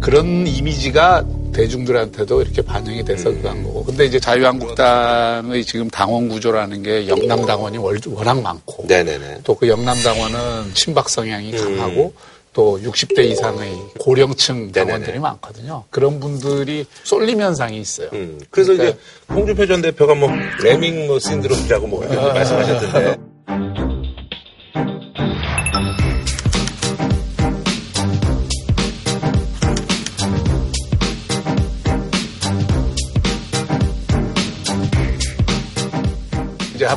그런 0.00 0.46
이미지가 0.46 1.24
대중들한테도 1.52 2.42
이렇게 2.42 2.62
반영이 2.62 3.04
돼서 3.04 3.30
음. 3.30 3.42
그런 3.42 3.62
거고. 3.62 3.84
근데 3.84 4.06
이제 4.06 4.18
자유한국당의 4.18 5.64
지금 5.64 5.90
당원 5.90 6.28
구조라는 6.28 6.82
게 6.82 7.06
영남 7.08 7.44
당원이 7.44 7.78
워낙 7.78 8.40
많고. 8.40 8.86
또그 9.44 9.68
영남 9.68 10.00
당원은 10.02 10.74
친박 10.74 11.08
성향이 11.08 11.52
음. 11.52 11.76
강하고 11.76 12.12
또 12.52 12.80
60대 12.82 13.20
이상의 13.20 13.76
고령층 13.98 14.72
당원들이 14.72 15.06
네네네. 15.06 15.18
많거든요. 15.20 15.84
그런 15.90 16.18
분들이 16.18 16.84
쏠림 17.04 17.40
현상이 17.40 17.78
있어요. 17.78 18.08
음, 18.12 18.40
그래서 18.50 18.72
그러니까 18.72 18.98
이제 18.98 19.34
홍준표 19.34 19.66
전 19.66 19.82
대표가 19.82 20.14
뭐 20.14 20.30
레밍 20.62 21.06
뭐 21.06 21.18
신드롬이라고 21.18 21.86
뭐 21.86 22.04
이렇게 22.04 22.18
아, 22.18 22.32
말씀하셨던데. 22.32 23.29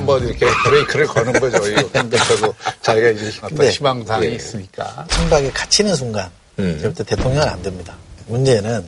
한번 0.04 0.28
이렇게 0.28 0.46
브레이크를 0.66 1.08
거는 1.08 1.34
거죠. 1.40 1.66
이홍 1.68 2.10
대표도 2.10 2.54
자기가 2.82 3.10
이제 3.10 3.32
어떤 3.42 3.58
네. 3.58 3.70
희망사항이 3.70 4.26
예. 4.28 4.32
있으니까. 4.32 5.06
친박에 5.10 5.50
갇히는 5.52 5.96
순간, 5.96 6.30
음. 6.60 6.76
그때부터 6.76 7.04
대통령은 7.04 7.48
안 7.48 7.62
됩니다. 7.62 7.96
문제는 8.28 8.88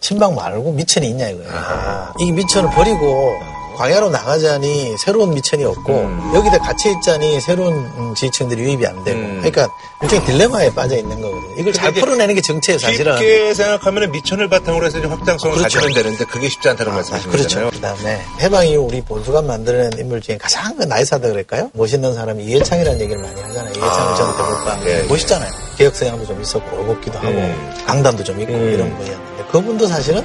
친박 0.00 0.34
말고 0.34 0.72
미천이 0.72 1.08
있냐 1.08 1.28
이거예요. 1.28 1.50
아. 1.52 2.14
이 2.20 2.30
미천을 2.30 2.70
버리고 2.70 3.40
광야로 3.76 4.10
나가자니 4.10 4.96
새로운 4.98 5.34
미천이 5.34 5.64
없고 5.64 5.92
음. 5.92 6.32
여기다 6.34 6.58
갇혀 6.58 6.90
있자니 6.90 7.40
새로운 7.40 7.74
음, 7.74 8.14
지지층들이 8.14 8.62
유입이 8.62 8.86
안 8.86 9.04
되고 9.04 9.18
음. 9.18 9.36
그러니까 9.42 9.68
일종의 10.02 10.24
딜레마에 10.26 10.74
빠져 10.74 10.96
있는 10.96 11.20
거거든요. 11.20 11.54
이걸 11.58 11.72
잘 11.72 11.92
풀어내는 11.92 12.34
게 12.34 12.40
정치예요, 12.40 12.78
사실은. 12.78 13.16
쉽게 13.16 13.54
생각하면 13.54 14.10
미천을 14.12 14.48
바탕으로 14.48 14.86
해서 14.86 14.98
확장성을 15.00 15.56
그렇죠. 15.56 15.78
가지면 15.80 16.02
되는데 16.02 16.24
그게 16.24 16.48
쉽지 16.48 16.68
않다는 16.70 16.92
아, 16.92 16.94
말씀이신 16.96 17.30
그렇죠. 17.30 17.70
그다음에 17.70 18.20
해방 18.40 18.66
이후 18.66 18.82
우리 18.82 19.00
보수가 19.00 19.42
만드는 19.42 19.98
인물 19.98 20.20
중에 20.20 20.36
가장 20.38 20.76
그 20.76 20.82
나이사다 20.84 21.28
그럴까요? 21.28 21.70
멋있는 21.74 22.14
사람이 22.14 22.44
이해창이라는 22.44 23.00
얘기를 23.00 23.22
많이 23.22 23.40
하잖아요. 23.40 23.72
이해창 23.72 23.88
아. 23.88 24.14
전 24.14 24.36
대법관 24.36 24.86
예, 24.86 24.98
예. 24.98 25.02
멋있잖아요. 25.04 25.50
개혁 25.78 25.94
성향도 25.94 26.26
좀 26.26 26.40
있었고 26.42 26.76
올곧기도 26.78 27.18
하고 27.18 27.28
음. 27.28 27.74
강단도 27.86 28.24
좀 28.24 28.40
있고 28.40 28.52
음. 28.52 28.72
이런 28.72 28.96
분이었는데 28.96 29.44
그분도 29.50 29.86
사실은 29.86 30.24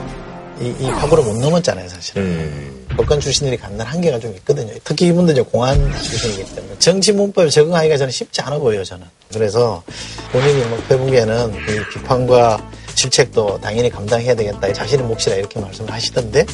이, 0.59 0.73
이 0.79 0.91
파고를 0.91 1.23
못 1.23 1.37
넘었잖아요, 1.37 1.89
사실은. 1.89 2.80
음. 3.01 3.05
법관 3.05 3.19
출신들이 3.19 3.57
갖는 3.57 3.83
한계가 3.85 4.19
좀 4.19 4.33
있거든요. 4.37 4.73
특히 4.83 5.07
이분들 5.07 5.33
이제 5.33 5.41
공안 5.41 5.77
출신이기 6.01 6.55
때문에 6.55 6.79
정치 6.79 7.11
문법에 7.11 7.49
적응하기가 7.49 7.97
저는 7.97 8.11
쉽지 8.11 8.41
않아 8.41 8.57
보여요, 8.57 8.83
저는. 8.83 9.05
그래서 9.33 9.83
본인이 10.31 10.63
뭐 10.65 10.79
회복에는 10.89 11.53
이 11.53 11.93
비판과 11.93 12.71
질책도 12.95 13.61
당연히 13.61 13.89
감당해야 13.89 14.35
되겠다. 14.35 14.71
자신의 14.71 15.05
몫이다 15.05 15.35
이렇게 15.35 15.59
말씀을 15.59 15.91
하시던데 15.91 16.45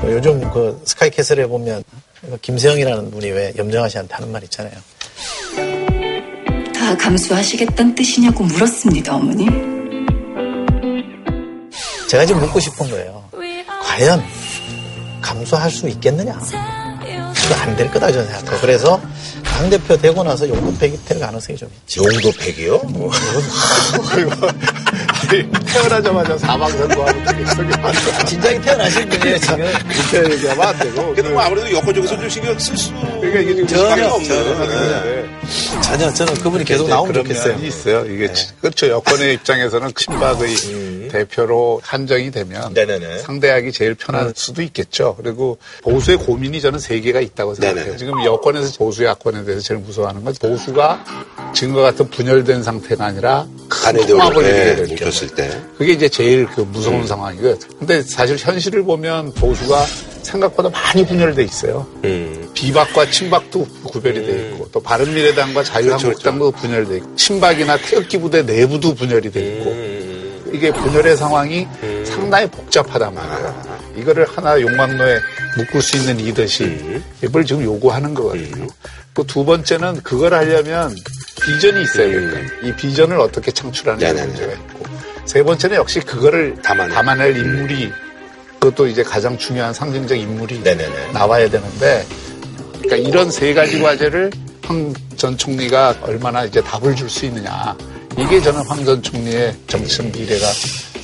뭐 0.00 0.12
요즘 0.12 0.40
그 0.52 0.80
스카이캐슬에 0.84 1.46
보면 1.46 1.82
김세영이라는 2.40 3.10
분이 3.10 3.30
왜 3.30 3.52
염정아 3.56 3.88
씨한테 3.88 4.14
하는 4.14 4.30
말 4.30 4.42
있잖아요. 4.44 4.72
다 6.74 6.96
감수하시겠다는 6.96 7.94
뜻이냐고 7.94 8.44
물었습니다, 8.44 9.16
어머니. 9.16 9.46
제가 12.08 12.26
지금 12.26 12.42
묻고 12.42 12.60
싶은 12.60 12.90
거예요. 12.90 13.24
과연 13.82 14.22
감수할 15.22 15.70
수 15.70 15.88
있겠느냐? 15.88 16.38
그거 17.34 17.54
안 17.56 17.76
될 17.76 17.90
거다 17.90 18.12
저는 18.12 18.26
생각해요. 18.26 18.60
그래서 18.60 19.00
당 19.44 19.68
대표 19.70 19.96
되고 19.96 20.22
나서 20.22 20.48
용도팩이 20.48 20.98
될 21.04 21.18
가능성이 21.18 21.58
좀 21.58 21.68
있죠. 21.86 22.04
용도팩이요? 22.04 22.78
뭐. 22.90 23.10
태어나자마자 25.66 26.36
사망 26.38 26.70
선고하면 26.70 27.24
되겠어. 27.24 28.24
진작에 28.26 28.60
태어나신 28.60 29.08
분이에요, 29.08 29.38
지금. 29.38 29.56
그렇게 30.10 30.34
얘기하면 30.34 30.66
안 30.68 30.78
되고. 30.78 31.10
그래도 31.14 31.30
뭐 31.30 31.42
아무래도 31.42 31.72
여권 31.72 31.94
쪽에서 31.94 32.16
좀 32.18 32.28
신경 32.28 32.58
쓸 32.58 32.76
수. 32.76 32.92
그러니까 32.92 33.40
이게 33.40 33.54
지금 33.54 33.66
전혀 33.66 34.08
없는. 34.08 34.28
전혀, 34.28 34.66
네. 35.04 35.24
전혀, 35.82 36.12
저는 36.12 36.34
그분이 36.34 36.64
계속 36.64 36.88
나오면 36.88 37.14
좋겠어요. 37.14 37.56
있어요. 37.64 38.04
이게 38.06 38.26
네. 38.32 38.46
그렇죠. 38.60 38.88
여권의 38.88 39.34
입장에서는 39.34 39.92
친박의 39.96 40.48
음. 40.66 40.91
대표로 41.12 41.80
한정이 41.84 42.30
되면 42.30 42.72
네네네. 42.72 43.18
상대하기 43.18 43.72
제일 43.72 43.94
편할 43.94 44.26
음. 44.26 44.32
수도 44.34 44.62
있겠죠. 44.62 45.14
그리고 45.22 45.58
보수의 45.82 46.16
고민이 46.16 46.60
저는 46.60 46.78
세 46.78 46.98
개가 47.00 47.20
있다고 47.20 47.54
생각해요. 47.54 47.80
네네네. 47.84 47.96
지금 47.98 48.24
여권에서 48.24 48.78
보수 48.78 49.04
야권에 49.04 49.44
대해서 49.44 49.62
제일 49.62 49.80
무서워하는 49.80 50.24
건 50.24 50.34
보수가 50.40 51.04
지금과 51.54 51.82
같은 51.82 52.08
분열된 52.08 52.62
상태가 52.62 53.04
아니라 53.04 53.46
큰 53.68 54.06
통합을 54.06 54.42
될 54.42 54.96
경우. 54.96 55.10
때. 55.36 55.60
그게 55.76 55.92
이제 55.92 56.08
제일 56.08 56.46
그 56.46 56.62
무서운 56.62 57.02
음. 57.02 57.06
상황이고요. 57.06 57.58
근데 57.78 58.02
사실 58.02 58.36
현실을 58.38 58.82
보면 58.82 59.32
보수가 59.34 59.84
생각보다 60.22 60.70
많이 60.70 61.04
분열돼 61.06 61.44
있어요. 61.44 61.86
음. 62.04 62.50
비박과 62.54 63.10
친박도 63.10 63.66
구별이 63.84 64.18
음. 64.20 64.26
돼 64.26 64.48
있고 64.48 64.68
또 64.72 64.80
바른미래당과 64.80 65.64
자유한국당도 65.64 66.52
그렇죠, 66.52 66.52
그렇죠. 66.52 66.84
분열돼 66.84 66.96
있고 66.98 67.16
친박이나 67.16 67.76
태극기 67.76 68.18
부대 68.18 68.42
내부도 68.42 68.94
분열이 68.94 69.30
돼 69.30 69.40
있고 69.40 69.70
음. 69.70 70.11
이게 70.52 70.70
분열의 70.72 71.16
상황이 71.16 71.66
음. 71.82 72.04
상당히 72.06 72.46
복잡하단 72.48 73.14
말이에요. 73.14 73.64
아. 73.68 73.78
이거를 73.96 74.26
하나 74.28 74.60
용광로에 74.60 75.18
묶을 75.58 75.82
수 75.82 75.96
있는 75.96 76.16
리더십 76.16 76.66
음. 76.66 77.04
이걸 77.22 77.44
지금 77.44 77.62
요구하는 77.64 78.14
거거든요. 78.14 78.66
그두 79.14 79.44
번째는 79.44 80.02
그걸 80.02 80.34
하려면 80.34 80.94
비전이 81.42 81.82
있어야 81.82 82.08
될까요? 82.08 82.44
이 82.62 82.72
비전을 82.74 83.18
어떻게 83.20 83.50
창출하는 83.50 84.14
문제가 84.26 84.52
있고 84.52 84.84
세 85.26 85.42
번째는 85.42 85.76
역시 85.76 86.00
그거를 86.00 86.54
담아낼, 86.62 86.94
담아낼 86.94 87.36
인물이 87.36 87.92
그것도 88.60 88.86
이제 88.86 89.02
가장 89.02 89.36
중요한 89.36 89.74
상징적 89.74 90.16
인물이 90.18 90.60
네네네. 90.60 91.12
나와야 91.12 91.48
되는데 91.50 92.06
그러니까 92.80 92.96
이런 93.08 93.30
세 93.30 93.52
가지 93.54 93.80
과제를 93.80 94.30
황 94.64 94.92
전 95.22 95.36
총리가 95.38 95.94
얼마나 96.02 96.44
이제 96.44 96.60
답을 96.62 96.96
줄 96.96 97.08
수 97.08 97.26
있느냐 97.26 97.76
이게 98.18 98.40
저는 98.40 98.62
황 98.66 98.84
전 98.84 99.02
총리의 99.02 99.54
정치적 99.68 100.06
미래가 100.06 100.46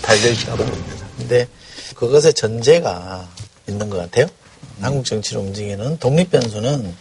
달려 0.03 0.29
있다고 0.31 0.65
봅니다. 0.65 1.07
근데 1.17 1.47
그것의 1.95 2.35
전제가 2.35 3.29
있는 3.69 3.89
것 3.91 3.99
같아요. 3.99 4.27
음. 4.27 4.85
한국 4.85 5.05
정치를 5.05 5.41
움직이는 5.43 5.99
독립 5.99 6.31
변수는 6.31 6.95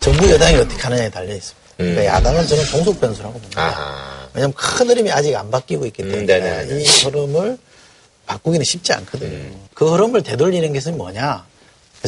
정부 0.00 0.30
여당이 0.30 0.56
어떻게 0.56 0.80
하느냐에 0.82 1.10
달려 1.10 1.34
있습니다. 1.34 1.62
그러니까 1.76 2.00
음. 2.02 2.06
야당은 2.06 2.46
저는 2.46 2.64
종속 2.66 3.00
변수라고 3.00 3.34
봅니다. 3.34 3.62
아하. 3.62 4.28
왜냐하면 4.34 4.54
큰 4.54 4.88
흐름이 4.90 5.10
아직 5.10 5.34
안 5.36 5.50
바뀌고 5.50 5.86
있기 5.86 6.02
음, 6.04 6.26
때문에 6.26 6.62
음, 6.64 6.80
이 6.80 6.84
흐름을 6.84 7.58
바꾸기는 8.26 8.64
쉽지 8.64 8.92
않거든요. 8.94 9.30
음. 9.30 9.66
그 9.74 9.90
흐름을 9.92 10.22
되돌리는 10.22 10.72
것은 10.72 10.96
뭐냐? 10.96 11.44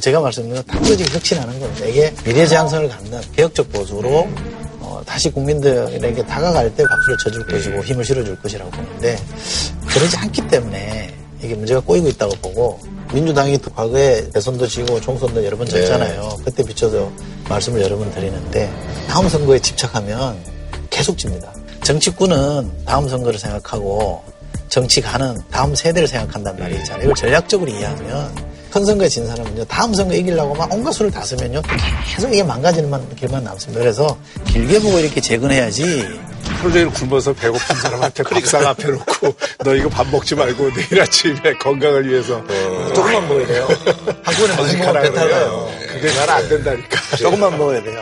제가 0.01 0.21
말씀드린 0.21 0.63
단도직 0.67 1.15
혁신하는 1.15 1.61
겁니다. 1.61 1.87
이게 1.87 2.13
미래 2.25 2.47
지향성을 2.47 2.89
갖는 2.89 3.21
개혁적 3.37 3.71
보수로 3.71 4.29
어, 4.95 5.03
다시 5.05 5.29
국민들에게 5.31 6.25
다가갈 6.25 6.73
때 6.75 6.85
박수를 6.89 7.17
쳐줄 7.19 7.47
것이고 7.47 7.77
음. 7.79 7.83
힘을 7.83 8.05
실어줄 8.05 8.41
것이라고 8.41 8.71
보는데 8.71 9.19
그러지 9.89 10.17
않기 10.17 10.47
때문에 10.47 11.13
이게 11.43 11.55
문제가 11.55 11.81
꼬이고 11.81 12.09
있다고 12.09 12.35
보고 12.37 12.79
민주당이 13.13 13.59
과거에 13.75 14.29
대선도 14.31 14.67
지고 14.69 15.01
총선도 15.01 15.45
여러 15.45 15.57
번 15.57 15.67
졌잖아요. 15.67 16.21
네. 16.21 16.45
그때 16.45 16.63
비춰서 16.63 17.11
말씀을 17.49 17.83
여러 17.83 17.97
번 17.97 18.11
드리는데 18.13 18.73
다음 19.09 19.29
선거에 19.29 19.59
집착하면 19.59 20.37
계속 20.91 21.19
집니다. 21.19 21.53
정치꾼은 21.83 22.85
다음 22.85 23.09
선거를 23.09 23.39
생각하고 23.39 24.23
정치가는 24.69 25.43
다음 25.51 25.75
세대를 25.75 26.09
생각한단 26.09 26.57
말이 26.57 26.77
있잖아요. 26.77 27.05
이걸 27.05 27.15
전략적으로 27.15 27.71
이해하면 27.71 28.54
큰 28.75 28.85
선거에 28.85 29.09
진 29.09 29.25
사람은요, 29.25 29.67
다음 29.67 29.95
선거 29.95 30.17
이기려고 30.17 30.53
막 30.53 30.69
온갖 30.73 30.91
수를 30.91 31.09
다 31.09 31.23
쓰면요, 31.23 31.63
계속 32.13 32.35
이게 32.35 32.43
망가지는 32.43 32.91
길만 33.15 33.45
남습니다. 33.45 33.81
그래서 33.81 34.19
길게 34.49 34.81
보고 34.81 34.99
이렇게 34.99 35.21
재건해야지. 35.21 36.05
하루 36.59 36.73
종일 36.73 36.91
굶어서 36.91 37.33
배고픈 37.35 37.77
사람한테 37.77 38.25
밥상 38.35 38.67
앞에 38.67 38.89
놓고 38.89 39.33
너 39.65 39.77
이거 39.77 39.89
밥 39.89 40.09
먹지 40.09 40.35
말고 40.35 40.73
내일 40.75 41.03
아침에 41.03 41.53
건강을 41.61 42.11
위해서 42.11 42.39
어. 42.39 42.93
조금만 42.93 43.29
먹어야 43.29 43.47
돼요. 43.47 43.69
한꺼번에 44.25 44.57
먹으면 44.57 45.03
배탈나요. 45.03 45.71
그게 45.93 46.09
잘안 46.09 46.49
된다니까. 46.49 47.17
조금만 47.17 47.57
먹어야 47.57 47.81
돼요. 47.81 48.01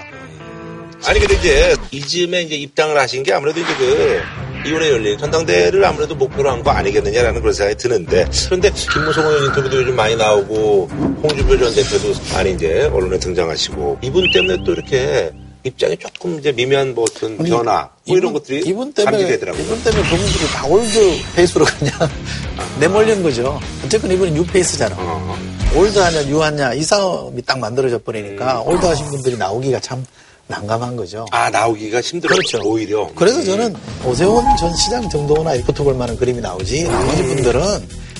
아니 1.04 1.20
근데 1.20 1.34
이제 1.34 1.76
이즘에 1.90 2.42
이제 2.42 2.54
입당을 2.54 2.98
하신 2.98 3.22
게 3.24 3.34
아무래도 3.34 3.60
이제 3.60 3.74
그 3.76 4.22
이번에 4.64 4.90
열린 4.90 5.18
전당대회를 5.18 5.84
아무래도 5.84 6.14
목표로 6.14 6.50
한 6.50 6.62
거 6.62 6.70
아니겠느냐라는 6.70 7.40
그런 7.40 7.52
생각이 7.52 7.76
드는데 7.76 8.24
그런데 8.46 8.70
김무성 8.70 9.26
의원 9.26 9.44
인터뷰도 9.46 9.76
요즘 9.78 9.96
많이 9.96 10.14
나오고 10.14 10.88
홍준표 11.22 11.58
전 11.58 11.74
대표도 11.74 12.12
많이 12.32 12.52
이제 12.52 12.82
언론에 12.92 13.18
등장하시고 13.18 13.98
이분 14.02 14.24
때문에 14.32 14.58
또 14.64 14.72
이렇게 14.72 15.30
입장이 15.64 15.96
조금 15.96 16.38
이제 16.38 16.52
미묘한 16.52 16.94
뭐 16.94 17.04
어떤 17.04 17.36
아니, 17.40 17.50
변화 17.50 17.80
뭐 17.82 17.90
이분, 18.04 18.18
이런 18.18 18.32
것들이 18.32 18.60
이분 18.64 18.92
때문에 18.92 19.16
감지되더라고요. 19.18 19.62
이분 19.64 19.82
때문에 19.82 20.02
그분들이 20.10 20.46
다 20.52 20.66
old 20.66 21.16
face로 21.34 21.64
그냥 21.64 21.94
아, 22.58 22.76
내몰리는 22.80 23.22
거죠. 23.24 23.58
어쨌든 23.84 24.10
이분은 24.12 24.34
new 24.34 24.44
face잖아. 24.46 24.94
어. 24.98 25.36
old하냐 25.74 26.22
new하냐 26.22 26.74
이 26.74 26.82
싸움이 26.82 27.42
딱 27.42 27.58
만들어져 27.58 27.98
버리니까 27.98 28.62
음. 28.62 28.68
old하신 28.68 29.06
분들이 29.06 29.36
나오기가 29.36 29.80
참 29.80 30.04
난감한 30.52 30.96
거죠. 30.96 31.26
아, 31.30 31.48
나오기가 31.48 32.00
힘들어요. 32.00 32.36
그렇죠. 32.36 32.60
오히려. 32.62 33.08
그래서 33.14 33.40
음. 33.40 33.44
저는 33.44 33.74
오세훈 34.04 34.44
전 34.58 34.74
시장 34.76 35.08
정도나 35.08 35.54
붙어볼 35.64 35.94
만한 35.94 36.16
그림이 36.16 36.40
나오지, 36.40 36.84
나머지 36.84 37.22
분들은 37.22 37.62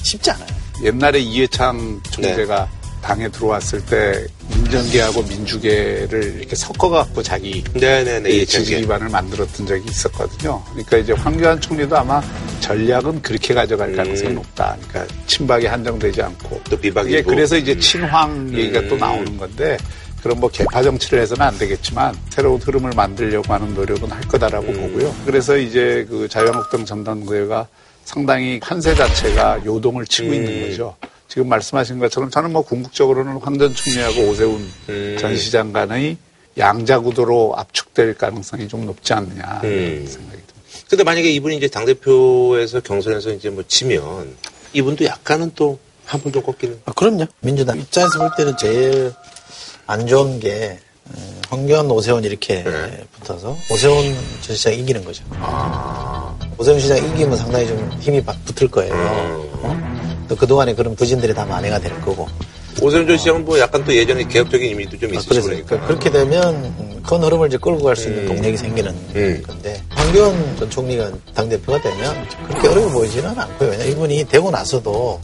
쉽지 0.02 0.30
않아요. 0.30 0.48
옛날에 0.82 1.20
이회창 1.20 2.00
총재가 2.10 2.68
네. 2.70 2.82
당에 3.02 3.28
들어왔을 3.28 3.84
때 3.84 4.24
민정계하고 4.48 5.22
민주계를 5.22 6.36
이렇게 6.38 6.54
섞어갖고 6.56 7.22
자기 7.22 7.62
네네네, 7.74 8.44
지지 8.44 8.76
기반을 8.76 9.08
만들었던 9.08 9.66
적이 9.66 9.84
있었거든요. 9.90 10.62
그러니까 10.70 10.96
이제 10.98 11.12
황교안 11.12 11.60
총리도 11.60 11.96
아마 11.96 12.22
전략은 12.60 13.22
그렇게 13.22 13.54
가져갈 13.54 13.94
가능성이 13.94 14.30
음. 14.30 14.34
높다. 14.36 14.76
그러니까 14.88 15.14
친박이 15.26 15.66
한정되지 15.66 16.22
않고 16.22 16.60
또 16.70 16.76
비박이 16.78 17.12
예, 17.12 17.22
그래서 17.22 17.56
이제 17.56 17.76
친황 17.78 18.48
얘기가 18.54 18.80
음. 18.80 18.88
또 18.88 18.96
나오는 18.96 19.36
건데 19.36 19.76
그런 20.22 20.38
뭐 20.38 20.48
개파 20.48 20.82
정치를 20.82 21.20
해서는 21.20 21.44
안 21.44 21.58
되겠지만 21.58 22.16
새로운 22.30 22.60
흐름을 22.60 22.92
만들려고 22.94 23.52
하는 23.52 23.74
노력은 23.74 24.10
할 24.10 24.20
거다라고 24.22 24.68
음. 24.68 24.92
보고요. 24.92 25.14
그래서 25.26 25.56
이제 25.56 26.06
그 26.08 26.28
자유한국당 26.28 26.84
전당대회가 26.84 27.66
상당히 28.04 28.60
판세 28.60 28.94
자체가 28.94 29.64
요동을 29.64 30.06
치고 30.06 30.28
음. 30.28 30.34
있는 30.34 30.68
거죠. 30.68 30.96
지금 31.26 31.48
말씀하신 31.48 31.98
것처럼 31.98 32.30
저는 32.30 32.52
뭐 32.52 32.62
궁극적으로는 32.62 33.38
황전 33.38 33.74
총리하고 33.74 34.28
오세훈 34.28 34.70
음. 34.88 35.16
전 35.18 35.36
시장 35.36 35.72
간의 35.72 36.16
양자 36.58 37.00
구도로 37.00 37.54
압축될 37.56 38.14
가능성이 38.14 38.68
좀 38.68 38.86
높지 38.86 39.12
않느냐 39.14 39.60
음. 39.64 40.06
생각이 40.06 40.42
듭니다. 40.46 40.52
근데 40.88 41.04
만약에 41.04 41.30
이분이 41.30 41.56
이제 41.56 41.68
당대표에서 41.68 42.80
경선에서 42.80 43.32
이제 43.32 43.50
뭐 43.50 43.64
지면 43.66 44.36
이분도 44.74 45.04
약간은 45.04 45.52
또한번더 45.54 46.42
꺾이는. 46.42 46.82
아, 46.84 46.92
그럼요. 46.92 47.26
민주당 47.40 47.78
입장에서 47.78 48.18
볼 48.18 48.30
때는 48.36 48.56
제일 48.58 49.12
안 49.92 50.06
좋은 50.06 50.40
게 50.40 50.78
어, 51.04 51.40
황교안, 51.50 51.90
오세훈 51.90 52.24
이렇게 52.24 52.64
네. 52.64 53.04
붙어서 53.20 53.54
오세훈 53.70 54.16
전 54.40 54.56
시장 54.56 54.72
이기는 54.72 55.04
거죠. 55.04 55.22
아. 55.38 56.34
오세훈 56.56 56.80
시장 56.80 56.96
이기면 56.96 57.36
상당히 57.36 57.66
좀 57.66 57.90
힘이 58.00 58.22
붙을 58.46 58.70
거예요. 58.70 58.94
음. 58.94 59.50
어? 59.62 60.26
또 60.28 60.36
그동안에 60.36 60.74
그런 60.74 60.96
부진들이 60.96 61.34
다 61.34 61.44
만회가 61.44 61.78
될 61.78 61.92
거고. 62.00 62.26
오세훈 62.80 63.06
전 63.06 63.18
시장은 63.18 63.44
뭐 63.44 63.58
약간 63.58 63.84
또 63.84 63.94
예전에 63.94 64.24
개혁적인 64.24 64.66
의미도 64.66 64.98
좀 64.98 65.12
있으시고 65.12 65.36
아, 65.36 65.42
그러니까. 65.42 65.86
그렇게 65.86 66.10
되면 66.10 67.02
큰 67.06 67.22
흐름을 67.22 67.48
이제 67.48 67.58
끌고 67.58 67.82
갈 67.84 67.94
수 67.94 68.08
있는 68.08 68.22
음. 68.22 68.28
동력이 68.28 68.56
생기는 68.56 68.90
음. 69.14 69.42
건데 69.46 69.82
황교안 69.90 70.56
전 70.58 70.70
총리가 70.70 71.10
당대표가 71.34 71.82
되면 71.82 72.26
그렇게 72.48 72.68
어려워 72.68 72.88
보이지는 72.88 73.38
않고요. 73.38 73.68
왜냐 73.68 73.84
이분이 73.84 74.24
되고 74.24 74.50
나서도 74.50 75.20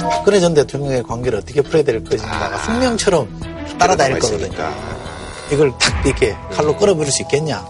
박근혜 0.00 0.40
전 0.40 0.54
대통령의 0.54 1.04
관계를 1.04 1.38
어떻게 1.38 1.62
풀어야 1.62 1.84
될 1.84 2.02
것인가가 2.02 2.58
숙명처럼 2.64 3.61
따라다닐 3.78 4.18
거거든요. 4.18 4.72
이걸 5.50 5.72
탁 5.78 6.06
이렇게 6.06 6.36
칼로 6.52 6.76
끌어버릴 6.76 7.12
수 7.12 7.22
있겠냐? 7.22 7.64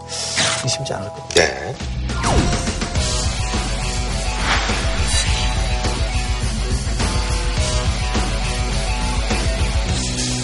쉽지 0.69 0.93
않을 0.95 1.09
겁니다. 1.09 1.35
네. 1.35 1.75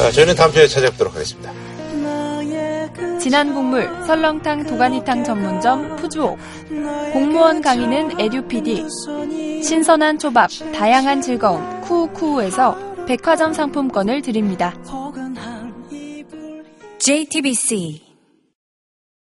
아, 0.01 0.11
저희는 0.13 0.35
다음 0.37 0.53
주에 0.53 0.67
찾아뵙도록 0.69 1.15
하겠습니다. 1.15 1.53
진한 3.21 3.53
국물 3.53 3.91
설렁탕 4.07 4.65
도가니탕 4.65 5.25
전문점 5.25 5.97
푸주옥 5.97 6.39
공무원 7.13 7.61
강의는 7.61 8.19
에듀피디 8.21 8.87
신선한 9.63 10.19
초밥 10.19 10.49
다양한 10.73 11.21
즐거움 11.21 11.81
쿠우쿠우에서 11.83 12.79
백화점 13.07 13.53
상품권을 13.53 14.23
드립니다. 14.23 14.73
JTBC 16.99 18.08